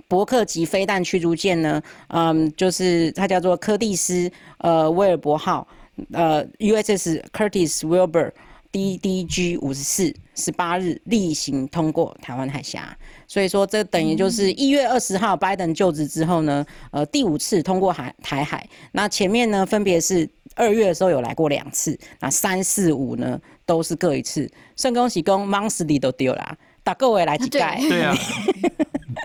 [0.07, 4.29] 伯克级飞弹驱逐舰呢，嗯，就是它叫做柯蒂斯
[4.59, 5.67] 呃威尔伯号，
[6.11, 8.31] 呃 USS Curtis Wilbur
[8.71, 28.15] DDG 五十四十八日例行通过台湾海峡，所以说这等于就是一月二十号拜登就职之后呢，呃第五次通过海台海，那前面呢分别是二月的时候有来过两次，那三四五呢都是各一次，圣恭喜恭 monthly 都丢了，打各位来几盖，对啊。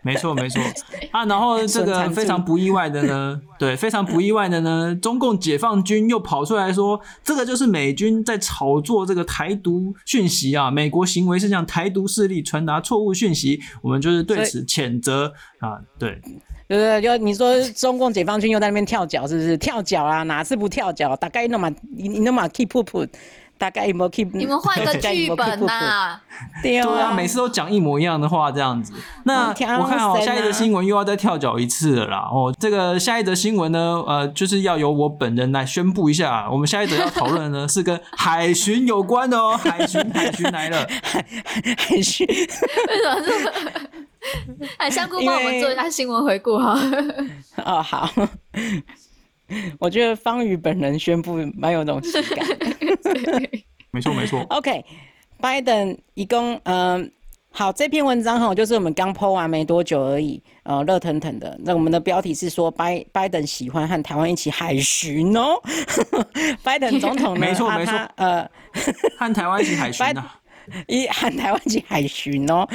[0.02, 0.62] 没错，没错
[1.10, 16.18] 啊，然后这个非常不意外的呢，对，非常不意外的呢，中共解放军又跑出来说，这个就是美军在炒作这个台独讯息啊，美国行为是向台独势力传达错误讯息，我们就是对此谴责啊，对，
[16.66, 20.22] 对对，就你说中共解放军又在那边跳脚，是不是跳脚啊？
[20.22, 21.14] 哪次不跳脚？
[21.16, 23.08] 大概那么你你那么 keep put。
[23.60, 24.30] 大概有没有 keep？
[24.32, 26.22] 你们换个 剧本呐、啊？
[26.62, 28.94] 对啊，每次都讲一模一样的话，这样子。
[29.24, 32.26] 那我看好下一则新闻又要再跳脚一次了啦。
[32.32, 36.48] 哦，这个下一则新闻呢，呃，就是要由我本人来宣布一下。
[36.50, 39.54] 我们下一则要讨论的呢， 是跟海巡有关的哦。
[39.62, 40.86] 海巡，海巡来了。
[41.76, 43.50] 海巡，为什么这么？
[44.78, 46.80] 哎，香菇帮我们做一下新闻回顾哈。
[47.66, 48.08] 哦，好。
[49.78, 52.46] 我觉得方宇本人宣布蛮有那种质感。
[53.92, 54.40] 没错没错。
[54.50, 54.84] OK，
[55.40, 57.10] 拜登一共嗯，
[57.50, 61.58] 好，这篇文章哈，就是我们刚 po 完没多久而已，呃，热腾腾的。
[61.64, 65.60] 那我们的标题是说拜拜登喜欢和台湾一起海巡哦。
[66.62, 67.40] 拜登总统呢？
[67.40, 67.94] 没错没错。
[68.16, 68.48] 呃，
[69.18, 70.36] 和台湾一起海巡啊。
[70.88, 72.66] 一和台湾去海巡哦，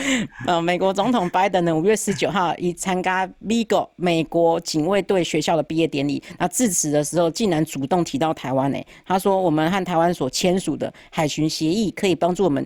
[0.45, 8.77] 呃，美国总统拜登呢，五月十九号以参加美国美国警卫队学校的毕业典礼，那致辞的时候竟然主动提到台湾呢。
[9.05, 12.65] 他说，我们和台湾所签署的海巡协议可以帮助我们，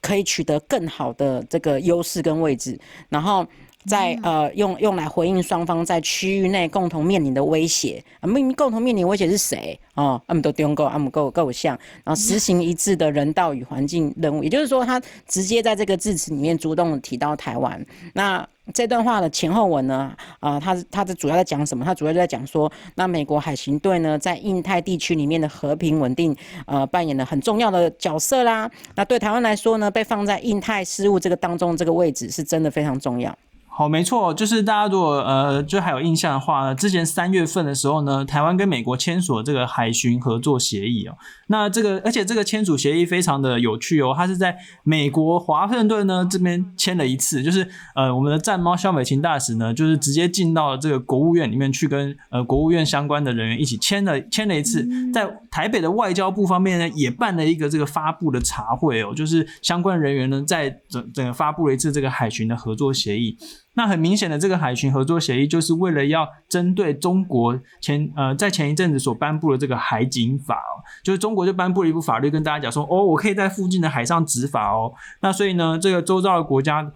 [0.00, 3.46] 可以取得更好的这个优势跟位置，然后。
[3.86, 10.20] 在呃用用来回应双方在区域内共同面临的威胁啊，面共同面临威胁是谁哦？
[10.26, 17.84] 阿姆都丢够，阿姆够够像，然后实行一致的人道与环境任务，也就是说，他直接在这个致辞里面主动提到台湾。
[18.14, 20.14] 那这段话的前后文呢？
[20.38, 21.84] 啊、呃，他他的主要在讲什么？
[21.84, 26.34] 他主要就在讲说，那美国海巡队呢，在印太地区里面的和平稳定，
[26.66, 28.70] 呃，扮演了很重要的角色啦。
[28.94, 33.36] 那对台湾来说呢，被放在印太事务这个当中这个位置，是真的非常重要。
[33.74, 41.16] 好，没错，就是大家如果呃，就还有印象的话呢，之前三月份的时候呢，台湾跟美国签署了这个海巡合作协议哦。
[41.46, 44.54] 那这个，而且这个签署协议非常的有趣哦，它是在
[44.84, 63.38] 美国华盛顿呢这边签了一次，就是呃，我们的战猫萧美琴大使呢，就是直接进到了这个国务院里面去跟呃国务院相关的人员一起签了签了一次，在台北的外交部方面呢，也办了一个这个发布的茶会哦，就是相关人员呢在整整个发布了一次这个海巡的合作协议。
[63.74, 74.92] 那很明显的，这个海巡合作协议就是为了要针对中国前呃在前一阵子所颁布的这个海警法哦，就是中国就颁布了一部法律，跟大家讲说哦，我可以在附近的海上执法哦。
[75.20, 76.92] 那所以呢，这个周遭的国家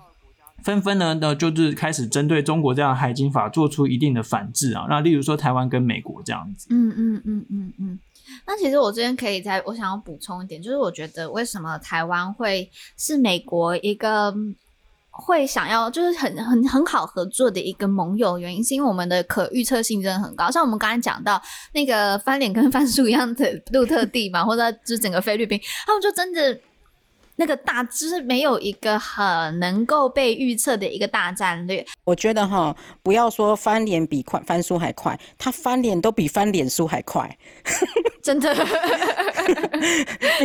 [0.62, 4.86] 纷纷呢呢就是开始针对中国这样海警法做出一定的反制啊。
[4.90, 6.66] 那例如说台湾跟美国这样子。
[6.70, 7.98] 嗯嗯嗯嗯嗯。
[8.44, 14.34] 那其实我这边可以再，我想要补充一点，就是我觉得为什么台湾会是美国一个
[15.18, 20.50] 会想要就是很很很好合作的一个盟友，原因是因为我们的可预测性真的很高。
[20.50, 21.40] 像我们刚才讲到
[21.72, 26.60] 那个翻脸跟翻书一样的路特地嘛，或者就整个菲律宾，他们就真的。
[27.36, 31.84] 那个大就是没有一个很能够被预测的一个大战略。
[32.04, 37.36] 我觉得哈，不要说翻脸比快翻书还快，他翻脸都比翻脸书还快，
[38.22, 38.54] 真的。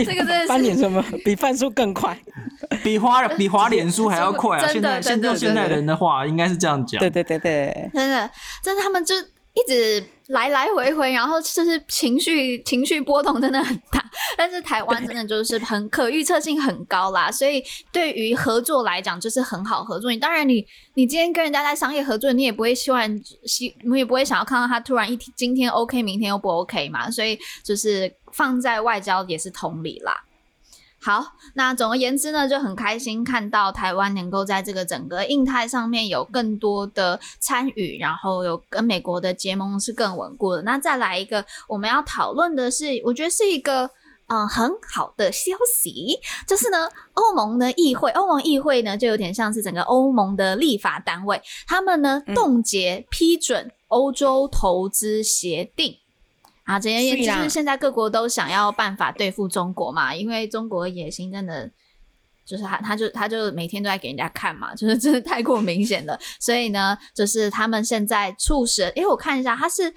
[0.05, 1.03] 这个真的是翻脸什么？
[1.23, 2.17] 比翻书更快，
[2.83, 4.67] 比滑比滑脸书还要快啊！
[4.67, 6.99] 现在，现在现在人的话，应该是这样讲。
[6.99, 8.29] 对对对对，真的，
[8.63, 9.15] 真的，他们就。
[9.53, 14.01] 一直来来回回，然后就是情绪情绪波动真的很大，
[14.37, 20.09] 但是台湾真的就是很可预测性很高啦，所以对于合作来讲就是很好合作。
[20.09, 23.01] 你当然你你今天跟人家在商业合作，你也不会希望
[23.45, 30.15] 希你也不会想要看到他突然一天今天 OK，明天又不 OK 嘛，所以就是放在外交也是同理啦。
[31.03, 31.25] 好，
[31.55, 40.61] 那总而言之呢，就很开心看到台湾能够在这个整个印太上面有更多的参与，然后有跟美国的结盟是更稳固的。
[40.61, 43.89] 那再来一个我们要讨论的是，我觉得是一个
[44.27, 55.95] 嗯很好的消息，就是呢，欧盟的议会，欧盟议会呢就有点像是整个欧盟的立法单位，他们呢冻结批准欧洲投资协定。
[56.71, 61.69] 啊，这些就是现在各国都想要办法对付中国嘛，因为中国野心真的
[62.45, 66.17] 就是他，他就他就每天都在给人家看嘛，就是真的太过明显了。
[66.39, 69.91] 所以呢，就是他们现在促使，因为我看一下，他是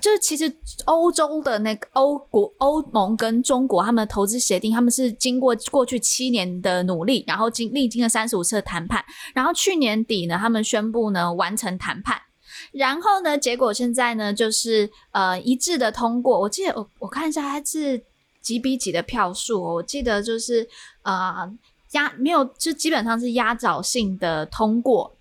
[0.00, 0.50] 就是其实
[0.86, 9.04] 欧洲的那个欧国欧盟跟中国他们的投资协定，他们是经过过去七年的努力，然后经历经了三十五次的谈判，
[9.34, 12.18] 然后去年底呢，他们宣布呢完成谈判。
[12.74, 16.40] 然后呢，结果现在呢，就是呃一致的通过。
[16.40, 18.02] 我记得我我看一下，它是
[18.42, 19.62] 几比几的票数。
[19.62, 20.68] 我记得就是
[21.02, 21.48] 呃
[21.92, 25.16] 压没有，就基本上是压倒性的通过，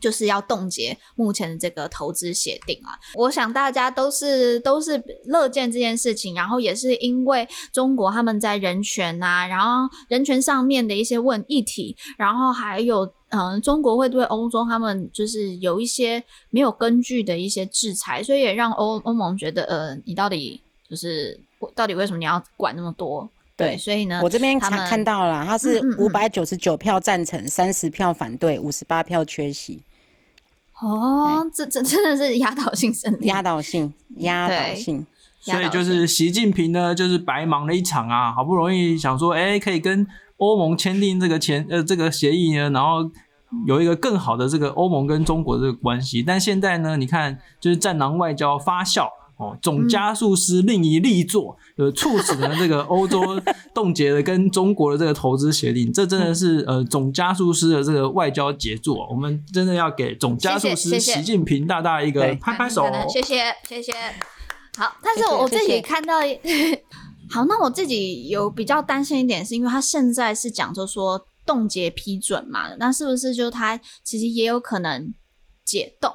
[0.00, 2.98] 就是要冻结目前的这个投资协定啊。
[3.14, 13.12] 我想大家都是都是乐见这件事情，然后也是因为中国他们在人权啊，然后人权上面的一些问议题，然后还有。
[13.30, 20.58] 嗯，中国会对欧洲他们就是有一些没有根据的一些制裁，所以也让欧欧盟觉得，呃，你到底
[20.88, 21.38] 就是
[21.74, 23.28] 到底为什么你要管那么多？
[23.54, 29.82] 对，所以呢，我这边看看到了，他是五百九十九票赞成，三十票反对，五十八票缺席。
[30.80, 35.06] 哦，这这真的是压倒性胜利，压倒性，压倒性。
[35.40, 40.06] 所以就是习近平呢，就是白忙了一场啊，好不容易想说，哎，可以跟。
[40.38, 43.08] 欧盟签订这个签呃这个协议呢，然后
[43.66, 53.40] 有一个更好的这个欧盟跟中国的这个关系，但现在呢，你看就是战狼外交发酵哦，总加速师另一力作，呃，促使了这个欧洲
[53.72, 63.92] 冻结了跟中国的这个投资协定，这真的是呃总加速师的这个外交杰作，我们真的要给总加速师习近平大大一个拍拍手，谢谢谢谢。
[64.76, 66.20] 好，但是我自己看到。
[67.30, 75.12] 好，那我自己有比较担心一点，是因为他现在是讲就说冻结批准嘛，那是不是就他其实也有可能
[75.64, 76.12] 解冻？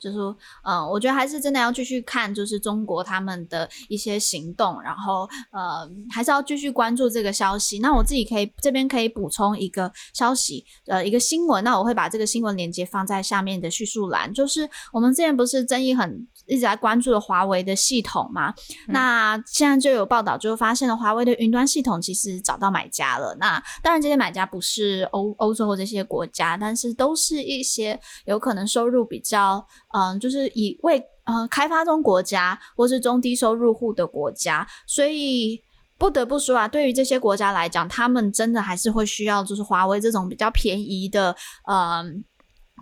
[0.00, 7.78] 就是说，嗯，我觉得还是真的要继续看，就是中国他们的一些行动，然后呃，还是要继续关注这个消息。
[7.78, 11.64] 那我自己可以这边可以补充一个消息，呃，一个新闻。
[11.64, 14.30] 那我会把这个新闻链接放在下面的叙述栏。
[14.34, 18.50] 就是我们之前不是争议很一直在关注的华为的系统嘛？
[18.88, 23.36] 嗯、那现在就有报道，就发现了华为的云端系统其实找到买家了。
[23.40, 29.66] 那当然，这些买家不是欧欧洲或这些国家，但是都是一些有可能收入比较。
[29.92, 35.60] 嗯，就是以为呃开发中国家或是中低收入户的国家，所以
[35.96, 41.34] 不得不说啊，对于这些国家来讲，他们真的还是会需要就是华为这种比较便宜的
[41.70, 42.24] 嗯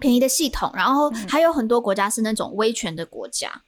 [0.02, 3.62] 便宜的系统，然后还有很多国家是那种威权的国家，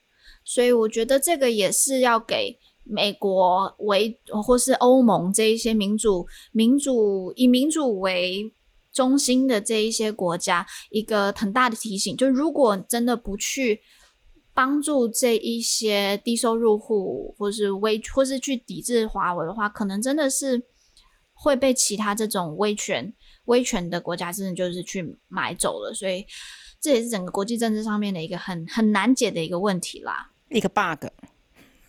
[0.45, 8.53] 所以我觉得这个也是要给美国为或是欧盟这一些民主民主以民主为。
[8.95, 13.81] 中心的这一些国家，一个很大的提醒，就如果真的不去
[14.55, 20.63] 帮助这一些低收入户，或是威，或是去抵制华为的话，可能真的是
[21.33, 23.13] 会被其他这种威权、
[23.47, 25.93] 威权的国家真的就是去买走了。
[25.95, 26.27] 所以
[26.81, 31.07] 这也是整个国际政治上面的一个很很难解的一个问题啦，一个 bug。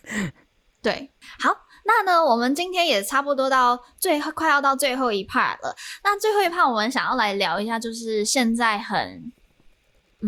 [0.82, 1.66] 对，好。
[1.88, 5.72] 那呢，我们今天也差不多到最后，快要到最后一 part 了。
[6.02, 9.32] 那最后一 part 我们想要来聊一下，就是现在很。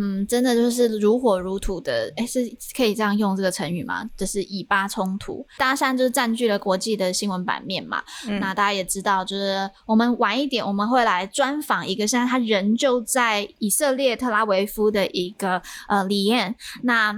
[0.00, 2.40] 嗯，真的就是如火如荼的，哎，是
[2.76, 4.08] 可以这样用这个成语吗？
[4.16, 8.02] 就是以巴冲突，大家现在就是占据了国际的新闻版面嘛。
[8.28, 16.54] 嗯、那大家也知道，就是我们晚一点我们会来专访一个现在他人就在以色列特拉维夫的一个呃李燕。
[16.84, 17.12] 那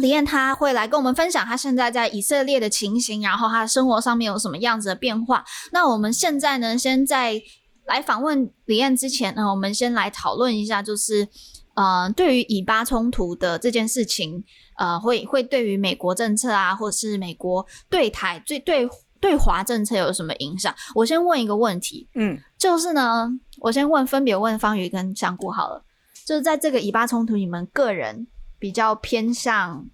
[0.00, 5.42] 李燕他会来跟我们分享他现在在以色列的情形，然后他的生活上面有什么样子的变化。
[5.72, 7.40] 那我们现在呢，先在
[7.86, 11.28] 来访问李燕之前呢，我们先来讨论一下，就是。
[11.74, 14.44] 呃，对于以巴冲突的这件事情，
[14.76, 18.88] 呃，会会对于美国政策啊，或者是美国对台、对对
[19.20, 20.74] 对华政策有什么影响？
[20.94, 25.84] 我先问一个问题，嗯，就是呢，我先问，分别问方瑜跟香菇好了，
[26.24, 28.26] 就是在这个以巴冲突，你们个人
[28.58, 29.86] 比较偏向，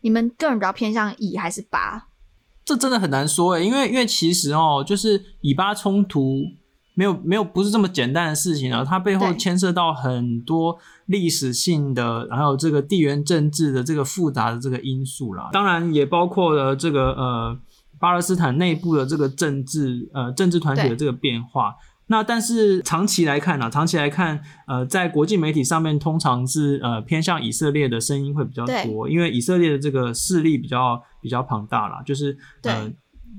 [0.00, 2.08] 你们个人比较偏向以还是巴？
[2.64, 6.42] 这真的很难说诶，因为因为其实哦，就是以巴冲突。
[6.98, 8.82] 没有没有，不是这么简单的事情啊！
[8.82, 15.50] 它背后牵涉到很多历史性的，还有这个地缘政治的这个复杂的这个因素啦。
[15.52, 17.58] 当然也包括了这个呃
[18.00, 21.74] 巴勒斯坦内部的这个政治呃政治团体的这个变化。
[22.06, 32.90] 那但是长期来看呢、啊，长期来看，呃，在国际媒体上面，通常是呃偏向以色列的声音会比较多，因为以色列的这个势力比较比较庞大啦，就是呃。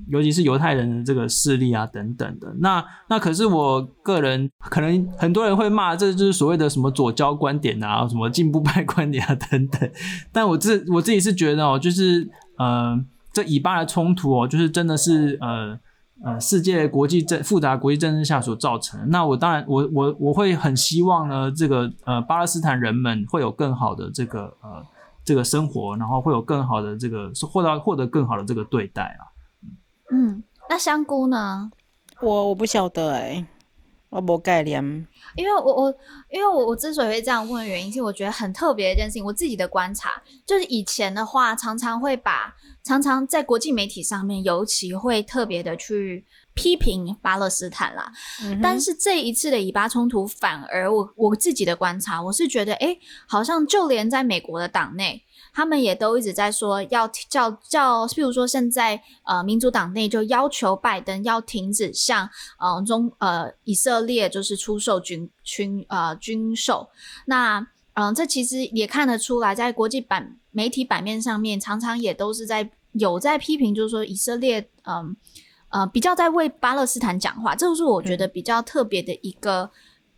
[0.07, 2.53] 尤其是犹太人的这个势力啊，等等的。
[2.59, 9.89] 那那可是我个人，可能很多人会骂，这就是所谓的什么左交观点啊，什么进步派观点啊，等等。
[10.31, 12.97] 但我自我自己是觉得哦，就是呃，
[13.33, 15.77] 这以巴的冲突哦，就是真的是呃
[16.23, 19.05] 呃，世界国际政复杂国际政治下所造成的。
[19.07, 24.83] 那我当然，我我我会很希望呢，这个呃巴勒斯坦人们会有更好的这个呃
[25.23, 29.36] 这个生活，然后会有更好的这个获到获得更好的这个对待啊。
[30.11, 31.71] 嗯，那香菇呢？
[32.21, 33.45] 我我不晓得哎、欸，
[34.09, 35.07] 我无概念。
[35.35, 35.95] 因为我我
[36.31, 39.23] 因为我我之所以会这样问的原因，是我觉得很特别的一件事情。
[39.23, 46.25] 我自己的观察就是，以前的话常常会把常常在国际媒体上面，尤其会特别的去
[46.57, 48.11] 批评巴勒斯坦啦。
[48.43, 52.97] 嗯、但是这一次的以巴冲突，反而我我自己的观察，我是觉得，哎，
[53.27, 55.23] 好像就连在美国的党内。
[55.53, 62.29] 他们也都一直在说要叫叫，譬如说现在呃民主党内就要求拜登要停止向
[62.59, 66.89] 嗯、呃、中呃以色列就是出售军军呃军售。
[67.25, 67.59] 那
[67.93, 75.15] 嗯、呃、这其实也看得出来，在国际版媒体版面上面，常常也都是在有在批评，就是说以色列嗯呃，
[75.70, 79.70] 呃比较在为巴勒斯坦讲话，这就是我觉得比较特别的一个。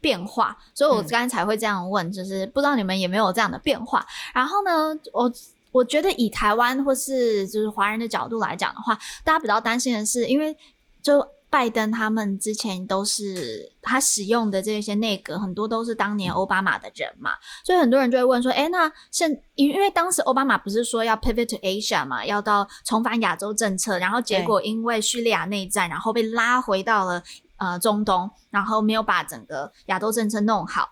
[0.01, 4.05] 变化，所以我刚才才会这样问，嗯、就是不知道你们有没有这样的变化。
[4.33, 5.29] 然后呢，我
[5.73, 10.55] 我觉得以台湾或是就是华人的角度来讲的话，大家比较担心的是，因为
[11.01, 11.19] 就
[11.49, 17.31] 拜登他们之前都是他使用的这些内阁很多都是当年奥巴马的人嘛，
[17.63, 27.23] 所以很多人就会问说，哎，那现因因为当时奥巴马不是说要 pivot to Asia 嘛，要到重返亚洲政策，然后结果因为叙利亚内战，然后被拉回到了。
[27.61, 30.87] 呃，中东，然后没有把整个亚洲政策弄好，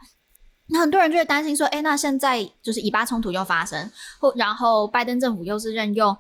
[0.68, 3.90] 那很多人就会担心说，哎，那现在就是以巴冲突又发生，
[4.20, 6.18] 或然后拜登政府又是任用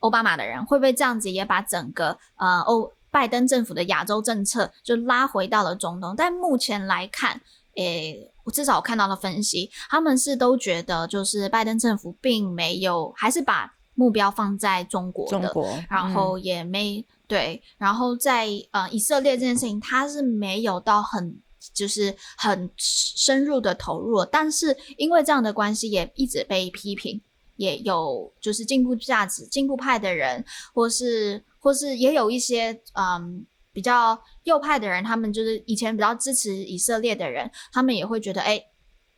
[0.00, 6.14] 奥巴马的人，会不会这样子也把整个呃欧拜登政府的亚洲政策就拉回到了中东？
[6.14, 7.40] 但目前来看，
[7.76, 17.00] 诶，我至少我看到了分析，他们是都觉得就是拜登政府并没有，还是把目标放在中国的，中国，然后也没。
[17.00, 21.40] 嗯对，然后在呃以色列这件事情，他是没有到很
[21.74, 27.20] 就是很深入的投入，但是因为这样的关系，也一直被批评，
[27.56, 38.62] 也有就是进步价值、进步派的人，或是或是也有一些嗯比较右派的人，他们就是以前比较支持以色列的人，他们也会觉得，哎，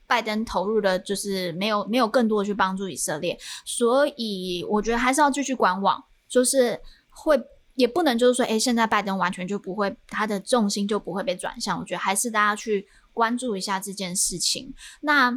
[0.07, 6.80] 拜登投入的就是没有没有更多的去帮助以色列，所以我觉得还是要继续观望，就是
[7.11, 7.38] 会。
[7.74, 11.78] 也不能就是说，诶，现在拜登完全就不会，他的重心就不会被转向。
[11.78, 14.74] 我觉得还是大家去关注一下这件事情。
[15.03, 15.30] 那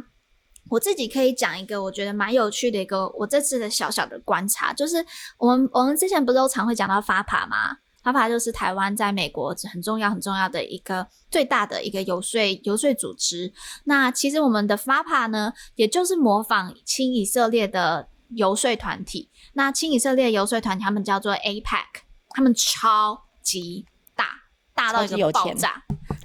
[0.72, 5.04] 我自己可以讲一个我觉得蛮有趣的一个我这次的小小的观察，就是
[5.36, 13.52] 我们我们之前不是都常会讲到 FAPA 吗？FAPA 就是台湾在美国很重要很重要的一个最大的一个游说游说组织。
[13.84, 19.28] 那其实我们的 FAPA 呢，也就是模仿亲以色列的游说团体。
[19.52, 21.84] 那亲以色列游说团体他们叫做 AIPAC。
[22.34, 23.84] 他们超级
[24.16, 24.24] 大，
[24.74, 25.82] 大到一个爆炸，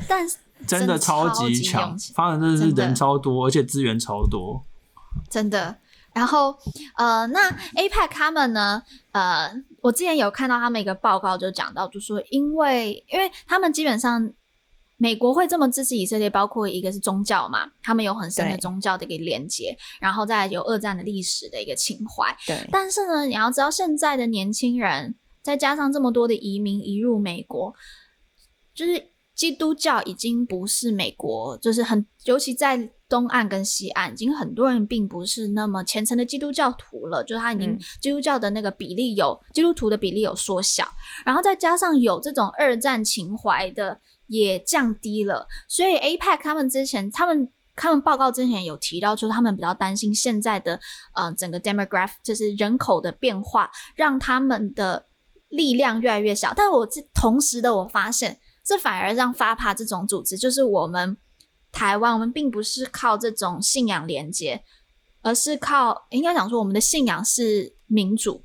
[0.07, 0.37] 但是
[0.67, 4.61] 真的，超级强，发展真的是人超多，而且资源超多，
[5.29, 5.77] 真的。
[6.13, 6.57] 然后
[6.95, 9.51] 呃，那 APEC 他们呢，呃，
[9.81, 14.31] 我之前有看到他们一个报告，就讲到，就说因为因为他们基本上
[14.97, 22.35] 美国会这么支持以色列，包括一个是宗教嘛，他们有很深的宗教的一个连接，然后再有二战的历史的一个情怀。
[22.47, 25.13] 对，但是呢，你要知道现在的年轻人，
[25.43, 27.75] 再加上这么多的移民移入美国，
[28.73, 29.11] 就是。
[29.37, 37.23] 基督教已经不是美国，就是很，尤其在东岸跟西岸，已经很多人并不是那么虔诚的基督教徒了。
[37.23, 40.87] 就是他已经基督教的那个比例有、嗯、基督徒的比例有缩小，
[41.23, 45.47] 然后再加上有这种二战情怀的也降低了。
[45.67, 50.79] 所以 APEC 他们之前，他们他们报告之前有提到，就是他们比较担心现在的
[51.13, 55.05] 呃整个 demographic 就是人口的变化，让他们的
[55.49, 56.55] 力量越来越小。
[56.55, 58.39] 但我这同时的我发现。
[58.67, 61.15] 这反而让 FAPA 这种组织，就是我们
[61.71, 64.61] 台湾，我们并不是靠这种信仰连接，
[65.21, 68.43] 而是靠应该讲说，我们的信仰是民主，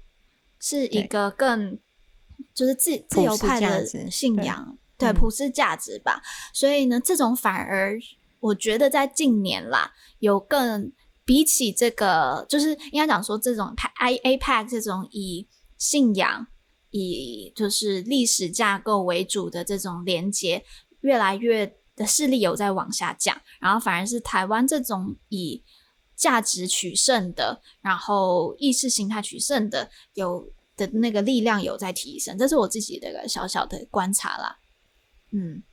[0.61, 1.77] 是一个更
[2.55, 6.23] 就是自自由派的信仰，对，对普世价值吧。
[6.55, 7.99] 所以呢，这种反而
[8.39, 10.93] 我觉得在近年啦，有更
[11.25, 16.47] 比起这个，就是应该讲说这种 APEC 这种以信仰。
[16.93, 20.65] 以就是历史架构为主的这种连接，
[21.01, 25.65] 越来越的势力有在往下降，然后反而是台湾这种以
[26.15, 34.59] 价值取胜的，然后意识形态取胜的，有的那个力量有在提升，这是我自己的一个小小的观察啦，
[35.33, 35.65] 嗯。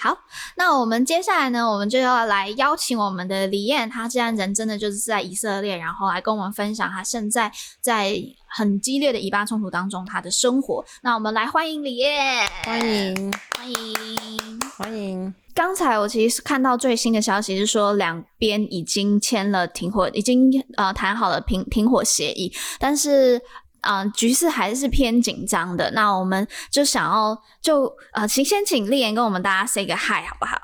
[0.00, 0.16] 好，
[0.56, 10.82] 那我们接下来呢，我们就要来邀请我们的李燕，她既然人真的就是在以色列，然后来跟我们分享她现在在很激烈的以巴冲突当中她的生活。
[11.02, 15.34] 那我们来欢迎李燕，欢迎，欢迎，欢迎。
[15.54, 23.38] 刚才我其实是看到最新的消息是说，两边已经签了停火，已经呃谈好了停停火协议，但是。
[23.82, 25.90] 嗯、呃，局势还是偏紧张的。
[25.92, 30.58] 那我们就想要就呃，请先请丽妍跟我们大家 say 个 hi 好不好？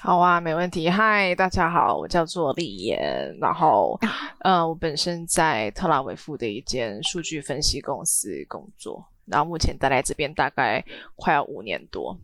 [0.00, 0.88] 好啊，没问题。
[0.88, 3.36] 嗨，大家好，我叫做丽妍。
[3.40, 3.98] 然后
[4.40, 10.84] 呃，我本身在特拉维夫的一间数据分析公司工作，然后目前待在这边大概
[11.16, 12.16] 快要五年多。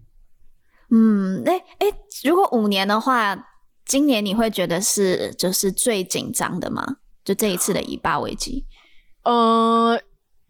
[0.90, 3.36] 嗯，诶、欸、诶、欸，如果五年的话，
[3.84, 6.98] 今年你会觉得是就是最紧张的吗？
[7.24, 8.66] 就这一次的以巴危机？
[9.24, 10.00] 呃。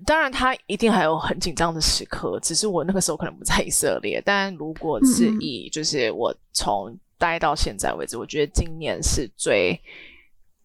[0.04, 4.20] 当然，他一定还有很紧张的时刻，只是我那个时候可能不在以色列。
[4.26, 9.80] 但如果是以就是我从待到现在为止，嗯、我觉得今年是最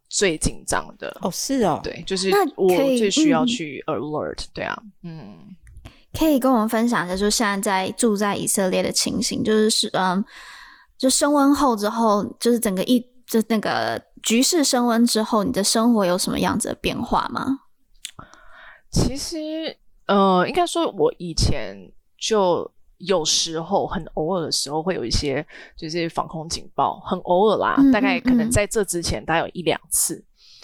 [0.10, 1.16] 最紧张的。
[1.22, 4.46] 哦，是哦，对，就是我最需要去 alert。
[4.52, 5.38] 对啊，嗯，
[6.12, 10.26] 可以跟我们分享一下，就现在在住在以色列的情形，就是是嗯，
[10.98, 17.60] 就升温后之后，就是整个一就那个局势升温之后，你的生活有什么样子的变化吗？
[18.92, 19.76] 其实，
[20.08, 21.78] 呃，应该说，我以前
[22.18, 25.46] 就有时候很偶尔的时候会有一些
[25.78, 30.24] 就是防空警报，很偶尔啦，大概可能在这之前大概有一两次，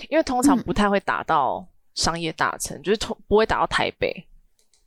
[0.10, 4.12] 因为通常不太会打到商业大城，嗯、就是通不会打到台北，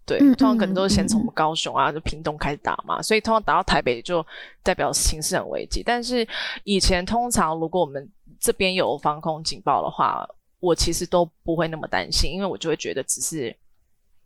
[0.05, 4.25] 对，通常可能都是先从我们高雄啊，就屏东开始打嘛，所以通常打到台北就
[4.63, 5.83] 代表形势很危急。
[5.83, 6.27] 但是
[6.65, 8.11] 以前通常如果我们
[8.41, 10.29] 这边有防空警报的话，
[10.61, 13.55] 我其实都不会那么担心，因为我就会觉得只是，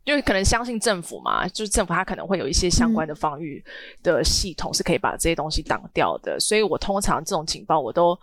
[0.03, 3.63] 因为可能相信政府嘛，就是政府它可能会有一些相关的防御
[4.01, 8.17] 的系统是可以把这些东西挡掉的，嗯、所以我通常这种警报我都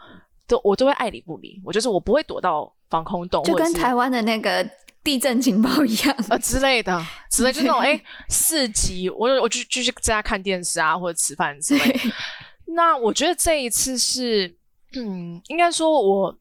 [0.46, 4.68] 都我都会爱理不理，我就是我不会躲到防空洞，就跟台湾的那个
[5.04, 7.00] 地震警报一样啊之类的，
[7.30, 12.00] 之类就那种哎四级，我我就继续在家看电视啊或者吃饭之类的。
[12.74, 14.56] 那我觉得这一次是，
[14.94, 16.36] 嗯，应该说我。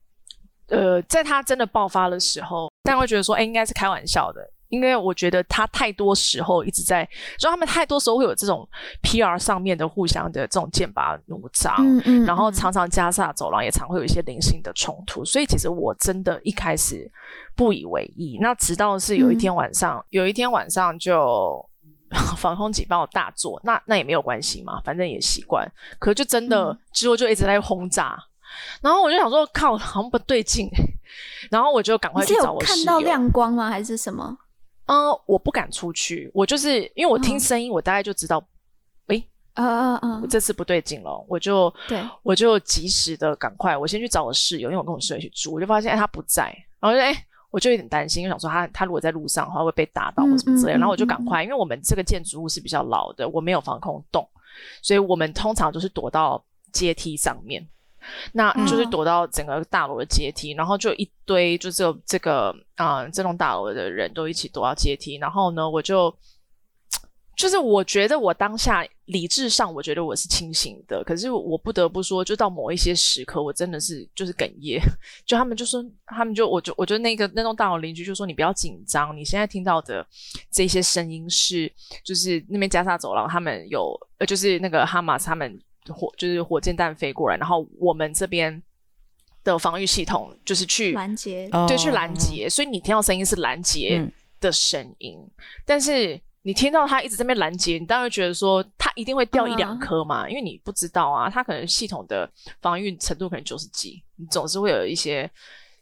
[0.69, 7.07] 呃，在他真的爆发的时候，大家会觉得说，哎，应该是开玩笑的，因为我觉得他太多时候一直在，
[7.39, 8.67] 就他们太多时候会有这种
[9.01, 17.11] PR 上面的互相的这种剑拔弩张，嗯嗯，然后常常加萨走廊也常会有一些零星的冲突，所以其实我真的一开始
[17.55, 21.67] 不以为意，那直到是有一天晚上，嗯、有一天晚上就
[22.37, 25.67] 防空警报大作，那那也没有关系嘛，反正也习惯，
[25.97, 28.23] 可就真的、嗯、之后就一直在轰炸。
[28.81, 30.69] 然后我就想说，靠，好像不对劲。
[31.49, 32.75] 然后我就赶快去找我室友。
[32.77, 33.69] 看到亮光吗？
[33.69, 34.37] 还是什么？
[34.85, 36.29] 嗯、呃，我不敢出去。
[36.33, 38.43] 我就是因为我听声音，我大概就知道，
[39.07, 39.23] 诶，
[39.55, 41.25] 嗯嗯嗯，我这次不对劲了。
[41.27, 47.15] 我就对，我就及时的赶快，我先去找我室友，因为我跟我室友一起住，我就发现哎他不在，然后就诶，
[47.49, 50.79] 我就有点担心，因为想说他他如果在路上的话会被打到或什么之类的。
[50.79, 54.27] 然后我就赶快，因为我们这个建筑物是比较老的，我没有防空洞，
[54.81, 57.67] 所以我们通常就是躲到阶梯上面。
[58.33, 66.13] 那就是躲到整个大楼的阶梯，然后就一堆就这个这个啊、呃、这栋大楼的人都一起躲到阶梯，然后呢，我就
[67.35, 74.81] 就是我觉得我当下理智上我觉得我是清醒的，可是我不得不说，就到某一些时刻，我真的是就是哽咽，
[75.25, 80.05] 就他们就说，他们就我就我觉得那个那栋大楼邻居就说，你不要紧张，你现在听到的
[80.51, 81.71] 这些声音是
[82.03, 85.59] 就是那边加沙走廊他们有呃就是那个哈马斯他们。
[85.93, 88.61] 火就是火箭弹飞过来，然后我们这边
[89.43, 92.49] 的防御系统就是去拦截，对，去拦截。
[92.49, 94.05] 所以你听到声音是拦截
[94.39, 95.31] 的声音，嗯，
[95.65, 102.29] 但是你听到它一直在那边拦截，你当然觉得说它一定会掉一两颗嘛，嗯，因为你不知道啊，它可能系统的
[102.61, 105.29] 防御程度可能九十几，你总是会有一些。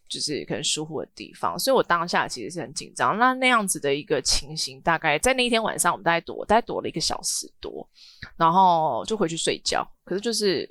[0.10, 3.18] 就是可能疏忽的地方，所以我当下其实是很紧张。
[3.18, 7.88] 那那样子的一个情形，大概在那一天晚上，我们大概躲，大概躲了一个小时多，
[8.38, 9.88] 然后就回去睡觉。
[10.06, 10.68] 可是就是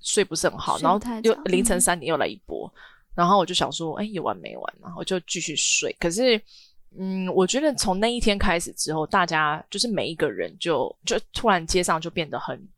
[0.00, 2.80] 睡不是很好，然后又凌晨三点又来一波，嗯、
[3.16, 4.74] 然后我就想说，哎，有完没完？
[4.80, 5.94] 然后就继续睡。
[5.98, 6.40] 可是，
[6.98, 12.68] 嗯，我觉得从那一天开始之后，大家就是每一个人就就突然街上就变得很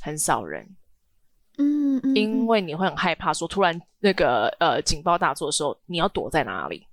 [0.00, 0.68] 很少人。
[1.58, 6.86] 嗯，嗯，因为你会很害怕，说突然那个呃警报大作的时候，你要躲在哪里？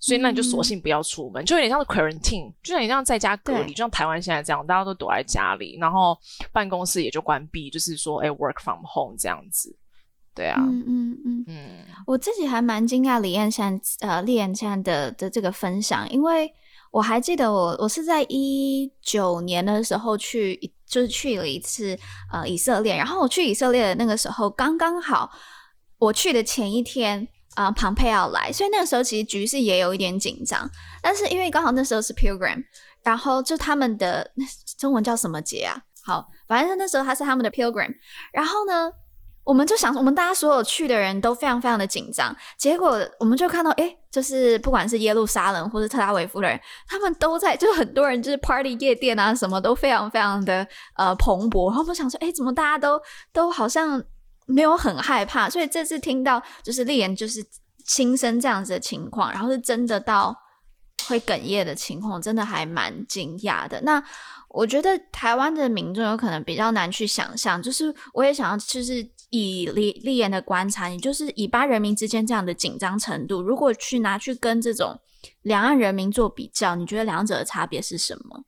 [0.00, 6.16] 所以那你就索性不要出门，嗯、就有点像是 quarantine，就像你这样在家隔离，就像台湾现在这样，大家都躲在家里，然后
[6.52, 9.76] 办公室也就关闭，就是说哎 work from home 这样子。
[10.34, 11.68] 对啊，嗯嗯嗯嗯，
[12.06, 16.52] 我自己还蛮惊讶李彦山呃李彦山的的这个分享，因为。
[16.90, 21.98] 我还记得我我是在一九年的时候去，就是去了一次
[22.32, 25.30] 呃以色列，然后我去以色列的那个时候刚刚好，
[25.98, 30.68] 我去的前一天啊，庞佩奥来，所以那个时候其实局势也有一点紧张，
[31.02, 32.64] 但是因为刚好那时候是 Pilgrim，
[33.02, 34.30] 然后就他们的
[34.78, 35.80] 中文叫什么节啊？
[36.04, 37.94] 好，反正那时候他是他们的 Pilgrim，
[38.32, 38.90] 然后呢。
[39.48, 42.36] 我们就想，我们大家所有去的人都非常非常的紧张。
[42.58, 50.68] 结果我们就看到，哎，就是不管是耶路撒冷或是特拉维夫的人，他们都在，就很多人就是 party 夜店啊，什么都非常非常的
[50.98, 51.70] 呃蓬勃。
[51.70, 53.00] 然后我们想说，哎，怎么大家都
[53.32, 54.04] 都好像
[54.44, 55.48] 没有很害怕？
[55.48, 57.42] 所以这次听到就是丽妍就是
[57.86, 60.36] 亲身这样子的情况，然后是真的到
[61.08, 63.80] 会哽咽的情况，真的还蛮惊讶的。
[63.80, 64.04] 那
[64.50, 69.08] 我觉得台湾的民众有可能比较难去想象，就是我也想要就是。
[69.30, 74.98] 以李李妍的观察，你就是以巴人民之间这样的紧张程度，如果去拿去跟这种
[75.42, 78.44] 两岸人民做比较，你觉得两者的差别是什么？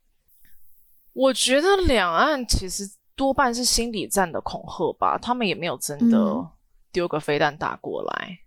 [1.12, 6.48] 我觉得两岸其实多半是心理战的恐吓吧，他们也没有真的
[6.90, 8.28] 丢个飞弹打过来。
[8.30, 8.38] 嗯、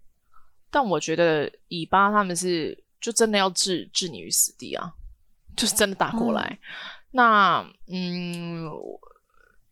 [0.72, 4.92] 但我觉得以巴他们是就真的要置置你于死地啊，
[5.56, 6.58] 就是真的打过来。
[6.62, 6.66] 嗯
[7.16, 8.72] 那嗯。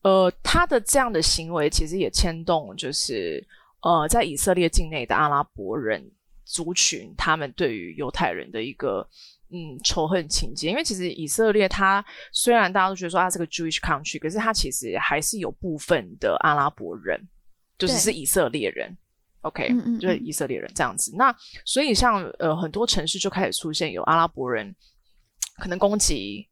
[0.04, 3.46] 呃，他的这样的行为其实也牵动，就是
[3.84, 6.04] 呃，在以色列境内的阿拉伯人
[6.44, 9.08] 族群，他们对于犹太人的一个
[9.52, 10.72] 嗯仇恨情节。
[10.72, 17.22] 因为其实以色列，它虽然大家都觉得说它是个 Jewish country，可是它其实还是有部分的阿拉伯人，
[17.78, 18.98] 就是是以色列人。
[19.42, 21.14] OK，嗯嗯嗯就是以色列人这样子。
[21.16, 21.32] 那
[21.64, 24.76] 所以像呃很多城市就开始出现有阿拉伯人
[25.58, 26.48] 可能攻击。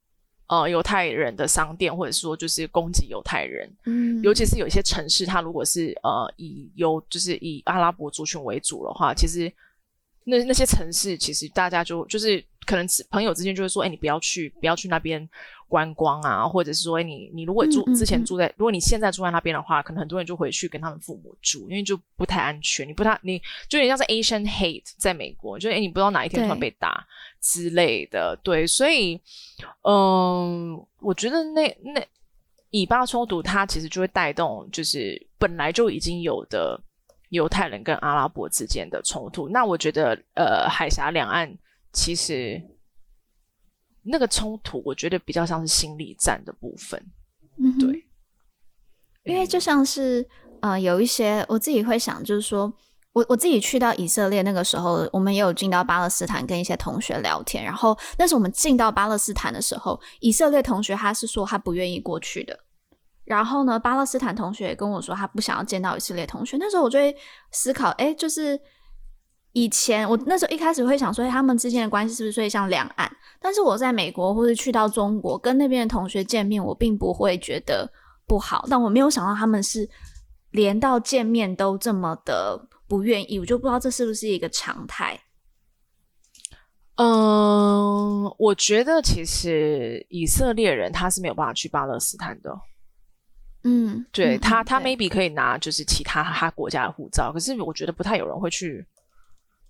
[0.49, 9.51] 呃，犹太人的商店，或者说就是攻击犹太人，嗯，尤其是有一些城市，它如果是呃以犹就是以阿拉伯族群为主的话，其实
[10.23, 15.27] 那那些城市，其实大家就就是可能朋友之间就会说，哎、欸，你不要去，不要去那边
[15.67, 27.05] 观光啊，或者是说，哎、欸，你你如果住之前住在，如果你现在住在那边的话，可能很多人就回去跟他们父母住，因为就不太安全，你不太你就有点像是 Asian hate 在美国，就哎、欸，你不知道哪一天突然被打。
[27.41, 29.17] 之类的，对，所以，
[29.83, 32.05] 嗯，我觉得那那
[32.69, 36.77] 以巴冲突，它其实就会带动，就是本来就已经有的
[37.29, 39.49] 犹太人跟阿拉伯之间的冲突。
[39.49, 41.51] 那我觉得，呃，海峡两岸
[41.93, 42.61] 其实
[44.03, 47.03] 那个冲突，我觉得比较像是心理战的部分，
[47.57, 48.05] 嗯，对，
[49.23, 50.27] 因为就像是，
[50.61, 52.73] 呃，有一些我自己会想，就是说。
[53.11, 57.61] 我我自己去到以色列那个时候，我们也有进到巴勒斯坦跟一些同学聊天。
[57.63, 62.57] 然后但是我们进到巴勒斯坦的时候，以色列同学他是说他不愿意过去的。
[63.29, 66.57] 然后呢，巴勒斯坦同学也跟我说他不想要见到以色列同学。
[66.59, 67.15] 那时候我就会
[67.51, 68.59] 思考，诶，就是
[69.53, 73.09] 以前我那时候一开始会想说，他们之间的关系是不是所以像两岸？
[73.39, 77.87] 但是我在美国或者去到中国跟那边的同学见面，我并不会觉得
[78.27, 78.65] 不好。
[78.67, 79.87] 但我没有想到他们是
[80.49, 82.67] 连到见面都这么的。
[82.89, 85.15] 不愿意，我就不知道这是不是一个常态。
[86.95, 92.49] 嗯，我觉得其实以色列人他是没有办法去巴勒斯坦的。
[93.63, 98.85] 嗯，对他，嗯、他 maybe 可以拿就是其他他国家的护照，可是我觉得不太有人会去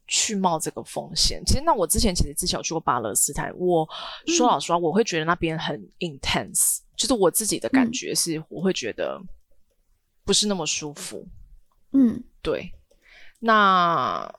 [0.08, 1.42] 去冒这个风险。
[1.46, 3.88] 其实，那我之前其实之前有去过巴勒斯坦，我
[4.28, 9.22] 说老实话，我会觉得那边很 intense，、嗯、就是我自己的感觉是，我会觉得
[10.24, 11.28] 不是那么舒服。
[11.94, 12.72] 嗯，对，
[13.40, 14.34] 那。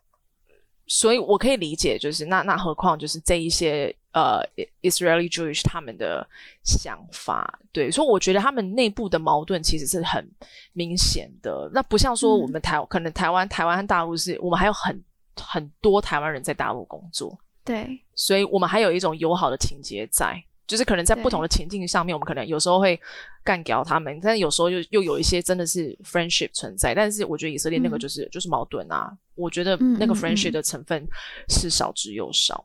[0.92, 4.42] 所以，我可以理解，就是那那何况就是这一些呃
[4.82, 6.26] ，Israeli Jewish 他们的
[6.64, 10.28] 想法，对，所以我觉得他们内部的矛盾其实是很
[10.72, 11.70] 明显的。
[11.72, 15.00] 那不像说我们台、嗯、可能台湾台湾和大陆是我们还有很
[15.36, 20.42] 很多台湾人在大陆工作，对，所以我们还有一种友好的情结在。
[20.66, 22.96] 就是可能在不同的情境上面，我们可能有时候会
[23.42, 26.94] 干掉他们，但是有时候又又有一些真的是 friendship 存在。
[26.94, 31.04] 但是我觉得以色列那个就是、嗯、就是矛盾啊，我觉得那个 friendship 的成分
[31.48, 32.64] 是少之又少。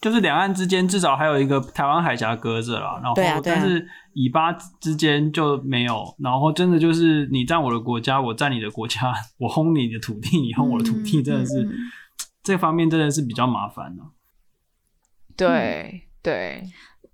[0.00, 11.72] 就是两岸之间至少还有一个台湾海峡隔着啦，然后但是以巴之间就没有，然后真的就是你占我的国家，我占你的国家，我轰你的土地，你轰我的土地，真的是、嗯、
[12.42, 14.12] 这方面真的是比较麻烦了。
[15.36, 16.64] 对对。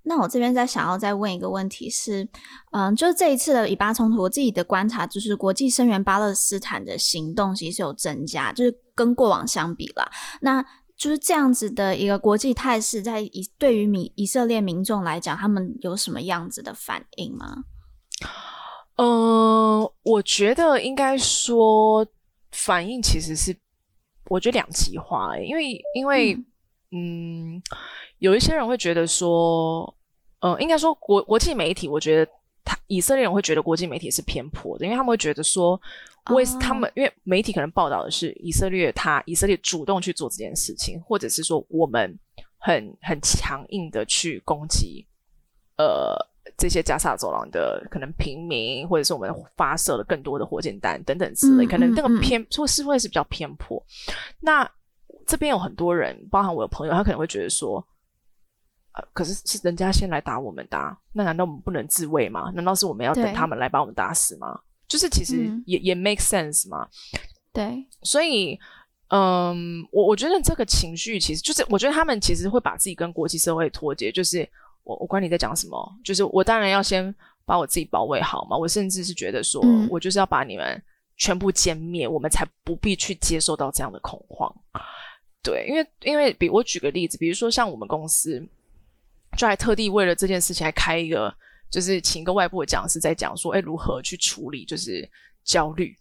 [0.05, 2.29] 那我这边再想要再问一个问题是，
[2.73, 10.11] 嗯，就是这一次的以巴冲突，我自己的观察就是国际声援巴勒斯坦的行动其实有增加，就是跟过往相比啦。
[10.41, 10.61] 那
[11.03, 17.65] 就是这样子的一个国际态势，在以对于以以色列民众来讲，他们有什么样子的反应吗？
[18.95, 22.07] 嗯、呃，我觉得应该说
[22.53, 23.57] 反应其实是
[24.27, 26.35] 我觉得两极化，因为因为
[26.93, 27.57] 嗯。
[27.57, 27.63] 嗯
[28.19, 29.93] 有一些人会觉得说，
[30.39, 32.33] 呃，应该说国国际媒体，我觉得
[32.65, 35.81] 他以色列人会觉得国际媒体是偏颇的，因为他们会觉得说，
[36.31, 42.19] 为他们因为媒体可能报道的是以色列，他以色列主动去做这件事情，或者是说我们
[42.59, 45.07] 很很强硬的去攻击，
[45.77, 46.17] 呃，
[46.57, 53.83] 这些加沙走廊的可能平民，或者是我们发射了更多的火箭弹等等之类，可能那个偏说是会是比较偏颇。
[54.41, 54.71] 那
[55.27, 57.85] 这边有很多人，包含我的朋友，他可能会觉得说。
[58.95, 62.53] 呃，可是是人家先来打我们的啊，那难道我们不能自卫吗？
[62.55, 64.61] 难道是我们要等他们来把我们打死吗？
[64.87, 66.87] 就是其实也、嗯、也 make sense 嘛。
[67.55, 68.59] 对，所以，
[69.09, 74.13] 嗯，我我觉得这个情绪其实就是，我觉得他们其实会把自己跟国际社会脱节。
[74.13, 74.47] 就是
[74.85, 77.15] 我我管你在讲什么，就是我当然要先
[77.47, 78.55] 把我自己保卫好嘛。
[78.55, 80.83] 我甚至是觉得说，嗯、我就是要把你们
[81.17, 84.55] 全部歼灭，我们才不必去接受到这样的恐慌。
[85.43, 88.47] 对，因为因为比我举个例子，比如说像我们公司。
[89.37, 91.35] 就还特地为了这件事情还开一个，
[91.71, 95.09] 就是请一个外部的讲师在讲说，哎，如何去处理就是
[95.43, 95.97] 焦虑，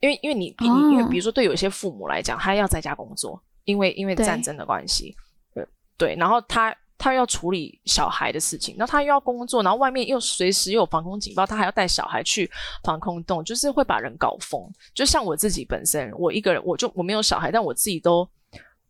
[0.00, 5.16] 因为因为你你、哦、因为比如说对有些父母来讲，他要在家工作，因为因为战争的关系，
[5.54, 5.66] 对
[5.96, 12.50] 对，然后他他要处理小孩的事情，然后他又要工作，然后外面又随时又有防空警报，他还要带小孩去
[12.84, 14.62] 防空洞，就是会把人搞疯。
[14.94, 18.28] 就像我自己本身，我一个人，我就我没有小孩，但我自己都。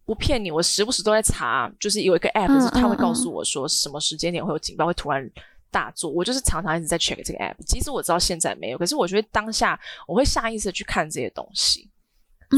[0.08, 5.30] 不骗你，我时不时都在查，就是有一个 app，是它会告诉我说什么时间点会有警报，会突然
[5.70, 6.10] 大作。
[6.10, 11.90] 我就是常常一直在 check 这个 app，即使我知道现在没有，可是我觉得当下我会下意识的去看这些东西，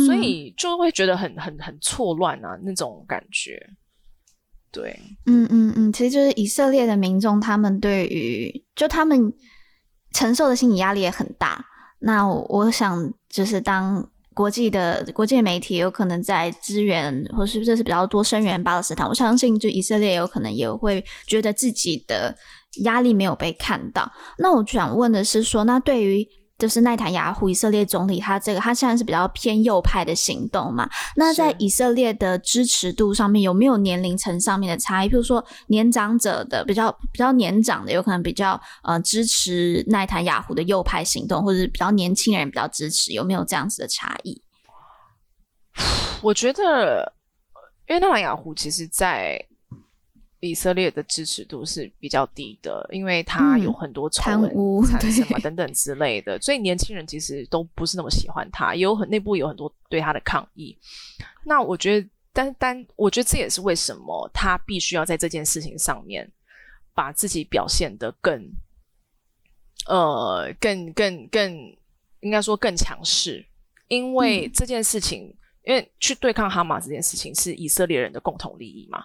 [0.06, 3.60] 所以就会觉得很很很错乱啊，那种感觉。
[4.70, 4.96] 对，
[5.26, 9.34] 嗯嗯嗯，其实就是以色列的民众，他们对于就他们
[10.12, 11.64] 承受的心理压力也很大。
[11.98, 14.08] 那我，我想就是当。
[14.40, 19.06] 国际的国际媒体有可能在支援，或是这是比较多声援巴勒斯坦。
[19.06, 22.34] 我相信，就以色列有可能也会觉得自己的
[22.84, 24.10] 压力没有被看到。
[24.38, 26.26] 那我想问的是，说那对于。
[26.60, 30.88] 就是内塔尼亚胡以色列总理，他这个他现在是比较偏右派的行动嘛？
[31.16, 35.08] 那在以色列的支持度上面有没有年龄层上面的差异？
[35.08, 44.42] 譬如说年长者的比较比较年长的，有可能比较呃支持内塔尼亚胡的右派行动，或者是比较年轻人比较支持，有没有这样子的差异？
[46.20, 47.14] 我觉得，
[47.88, 49.42] 因为内塔尼亚胡其实，在
[50.40, 54.50] 以色列的支持度是比较低的，因为他有很多丑闻
[54.86, 60.76] 产生嘛，等等之类的，所以年轻人其实都不是那么喜欢他，也有很内部有很多对他的抗议。
[61.44, 66.26] 那我觉得，但但我觉得这也是为什么他必须要在这件事情上面
[66.94, 68.42] 把自己表现得更，
[69.86, 71.76] 呃，更更更
[72.20, 73.44] 应该说更强势，
[73.88, 79.04] 因为这件事情，嗯、因为去对抗哈马这件事情是以色列人的共同利益嘛。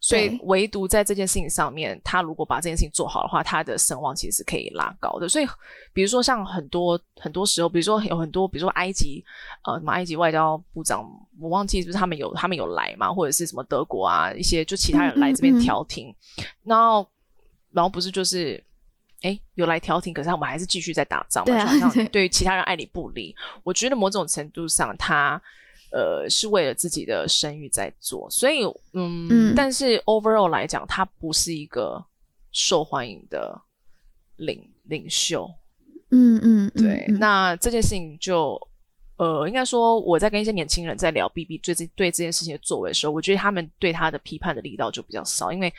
[0.00, 5.28] 所以，唯独在这件事情上面，他如果把这件事情做好的话，他的声望其实是可以拉高的。
[5.28, 5.46] 所以，
[5.92, 9.24] 比如说像很多很多时候，比如说有很多，比如说埃及，
[9.64, 11.04] 呃，什么埃及外交部长，
[11.40, 17.08] 我忘记是不是他们有他们有来嘛，或者是什么德国啊，一些就其他人来这边调停，嗯嗯嗯，然后，
[17.72, 18.62] 然后不是就是
[19.22, 23.34] 哎，有来调停，可是我们还是继续在打仗嘛，对啊，就好像对其他人爱理不理。
[23.64, 25.42] 我觉得某种程度上，他
[25.90, 32.04] 呃是为了自己的声誉在做，所以嗯，嗯，但是 overall 来讲，他不是一个
[32.52, 33.60] 受欢迎的
[34.36, 35.50] 领领袖。
[36.10, 38.58] 嗯嗯，对，那这件事情就
[39.16, 45.72] 呃，应该说我在跟一些年轻人在聊 BB 最近对这件事情的作为的时候，我觉得他们对他的批判的力道就比较少，因为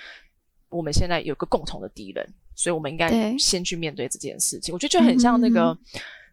[0.70, 2.28] 我们现在有个共同的敌人。
[2.56, 4.74] 所以，我们应该先去面对这件事情。
[4.74, 5.78] 我觉得就很像那个，嗯、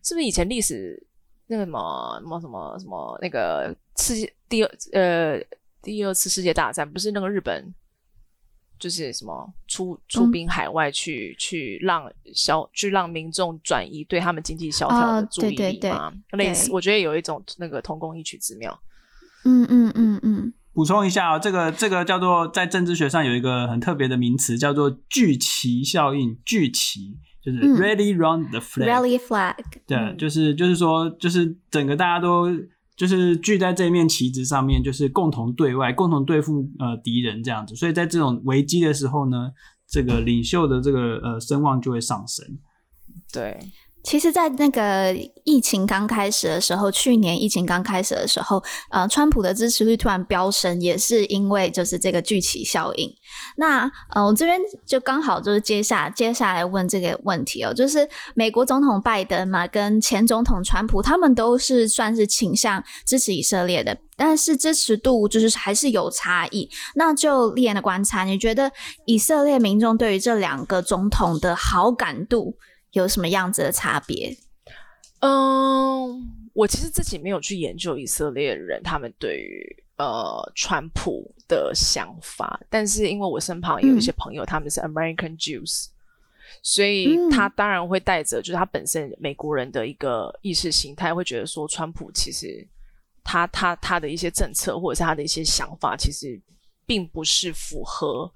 [0.02, 1.00] 是不是以前历史
[1.48, 5.40] 那个什么什么什么什么那个世界第二呃
[5.82, 7.72] 第二次世界大战，不是那个日本
[8.78, 16.08] 就是什么出出兵海外去、嗯、去让消去让民众转移对他们经济萧条的注意力吗？
[16.08, 18.78] 哦、对对对，类似，我觉得有一种那个同工异曲之妙。
[19.44, 20.52] 嗯嗯嗯嗯。
[20.72, 26.38] 补充一下啊、哦，这个这个叫做在政治学上有一个很特别的名词，叫做聚齐效应。
[26.44, 27.16] 聚旗
[27.52, 28.88] 就是 rally round the flag。
[28.88, 29.54] rally flag。
[29.86, 32.48] 对，嗯、就是就是说，就是整个大家都
[32.96, 37.74] 就是聚在这面旗帜上面，就是共同对外，共同对付呃敌人这样子。
[37.76, 39.50] 所以在这种危机的时候呢，
[39.88, 42.44] 这个领袖的这个呃声望就会上升。
[43.32, 43.58] 对。
[44.06, 53.12] 其实，在那个疫情刚开始的时候，去年疫情刚开始的时候，呃，川普的支持率突然飙升，也是因为就是这个聚集效应。
[53.56, 66.70] 那呃，我这边就刚好就是接下接下来问这个问题哦，就是美国总统拜登嘛，跟前总统川普，他们都是算是倾向支持以色列的，但是支持度就是还是有差异。
[66.94, 68.70] 那就立言的观察，你觉得
[69.04, 72.54] 以色列民众对于这两个总统的好感度？
[72.98, 74.36] 有什么样子的差别？
[75.20, 85.90] 嗯，我其实自己没有去研究以色列人他们对于呃川普的想法，但是因为我身旁有一些朋友，他们是 American Jews，、嗯、
[86.62, 92.66] 所以他当然会带着就是他本身美国人的一个意识形态，会觉得说川普其实
[93.24, 96.40] 他他他的一些政策或者是他的一些想法，其实
[96.84, 98.30] 并不是符合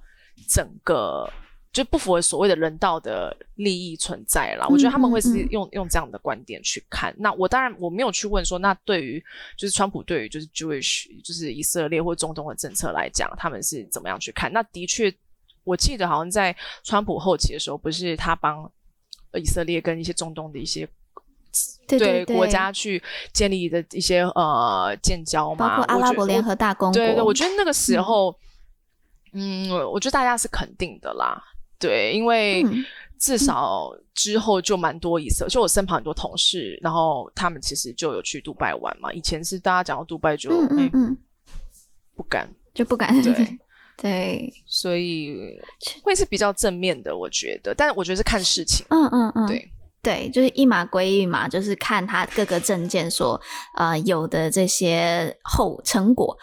[0.49, 1.31] 整个。
[1.73, 4.67] 就不符合所谓的人道的利益存在啦。
[4.69, 7.15] 我觉得他们会是用用这样的观点去看。
[7.19, 9.23] 那我当然我没有去问说，那对于
[9.57, 14.53] 就是川普对于就是 Jewish 就是以色列或中东的政策来讲，他们是怎么样去看？
[14.53, 15.15] 那的确，
[15.63, 18.69] 我记得好像在川普后期的时候，不是他帮
[19.35, 20.85] 以色列跟一些中东的一些
[21.87, 23.01] 对，对，对，对国家去
[23.33, 26.95] 建立的一些呃建交嘛，包括阿拉伯联合大公国。
[26.95, 28.37] 对对，我觉得那个时候，
[29.33, 31.41] 嗯，嗯，我觉得大家是肯定的啦。
[31.81, 32.65] 对，因为
[33.19, 39.13] 至少之后就蛮多以色列，就我身旁很多同事，然后他们其实就有去杜拜玩嘛。
[39.13, 41.19] 以前是大家讲到杜拜就嗯嗯，嗯
[42.15, 43.59] 不敢就不敢对
[43.97, 45.37] 对，所以
[46.03, 47.75] 会是比较正面的，我觉得。
[47.75, 49.71] 但我觉得是看事情，嗯嗯嗯，对
[50.01, 53.39] 对，就是一码归一码，就是看他各个证件所
[53.77, 56.35] 呃有的这些后成果。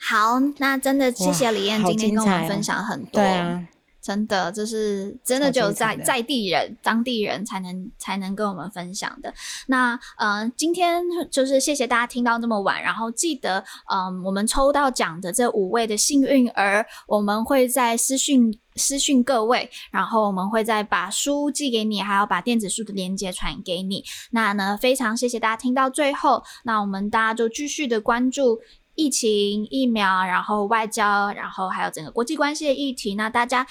[0.00, 3.22] 好，那真的谢谢李燕今天跟我们分享很多。
[3.22, 3.64] 对啊。
[4.08, 9.30] 真的，就是真的，只有在在地人、当地人才能才能跟我们分享的。
[9.66, 24.02] 那呃，今天就是谢谢大家听到这么晚，然后记得，嗯、呃，我们抽到奖的这五位的幸运儿，我们会在私讯私讯各位，然后我们会再把书寄给你，还要把电子书的链接传给你。
[24.30, 28.58] 那呢，非常谢谢大家听到最后，那我们大家就继续的关注。
[28.98, 33.14] 疫情、疫苗，然后外交，然后还有整个国际关系的议题。
[33.14, 33.64] 那大家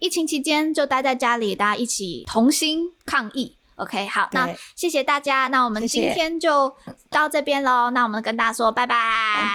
[0.00, 3.56] 疫情期间就待在家里，大家一起同心抗疫。
[3.76, 5.46] OK，好，那谢谢大家。
[5.46, 6.74] 那我们今天就
[7.08, 7.84] 到这边喽。
[7.84, 7.94] 谢谢。
[7.94, 8.96] 那我们跟大家说拜拜，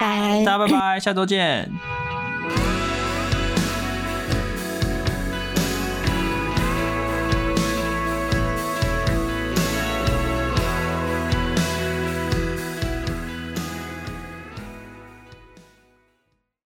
[0.00, 1.70] 拜，大家拜拜，下周见。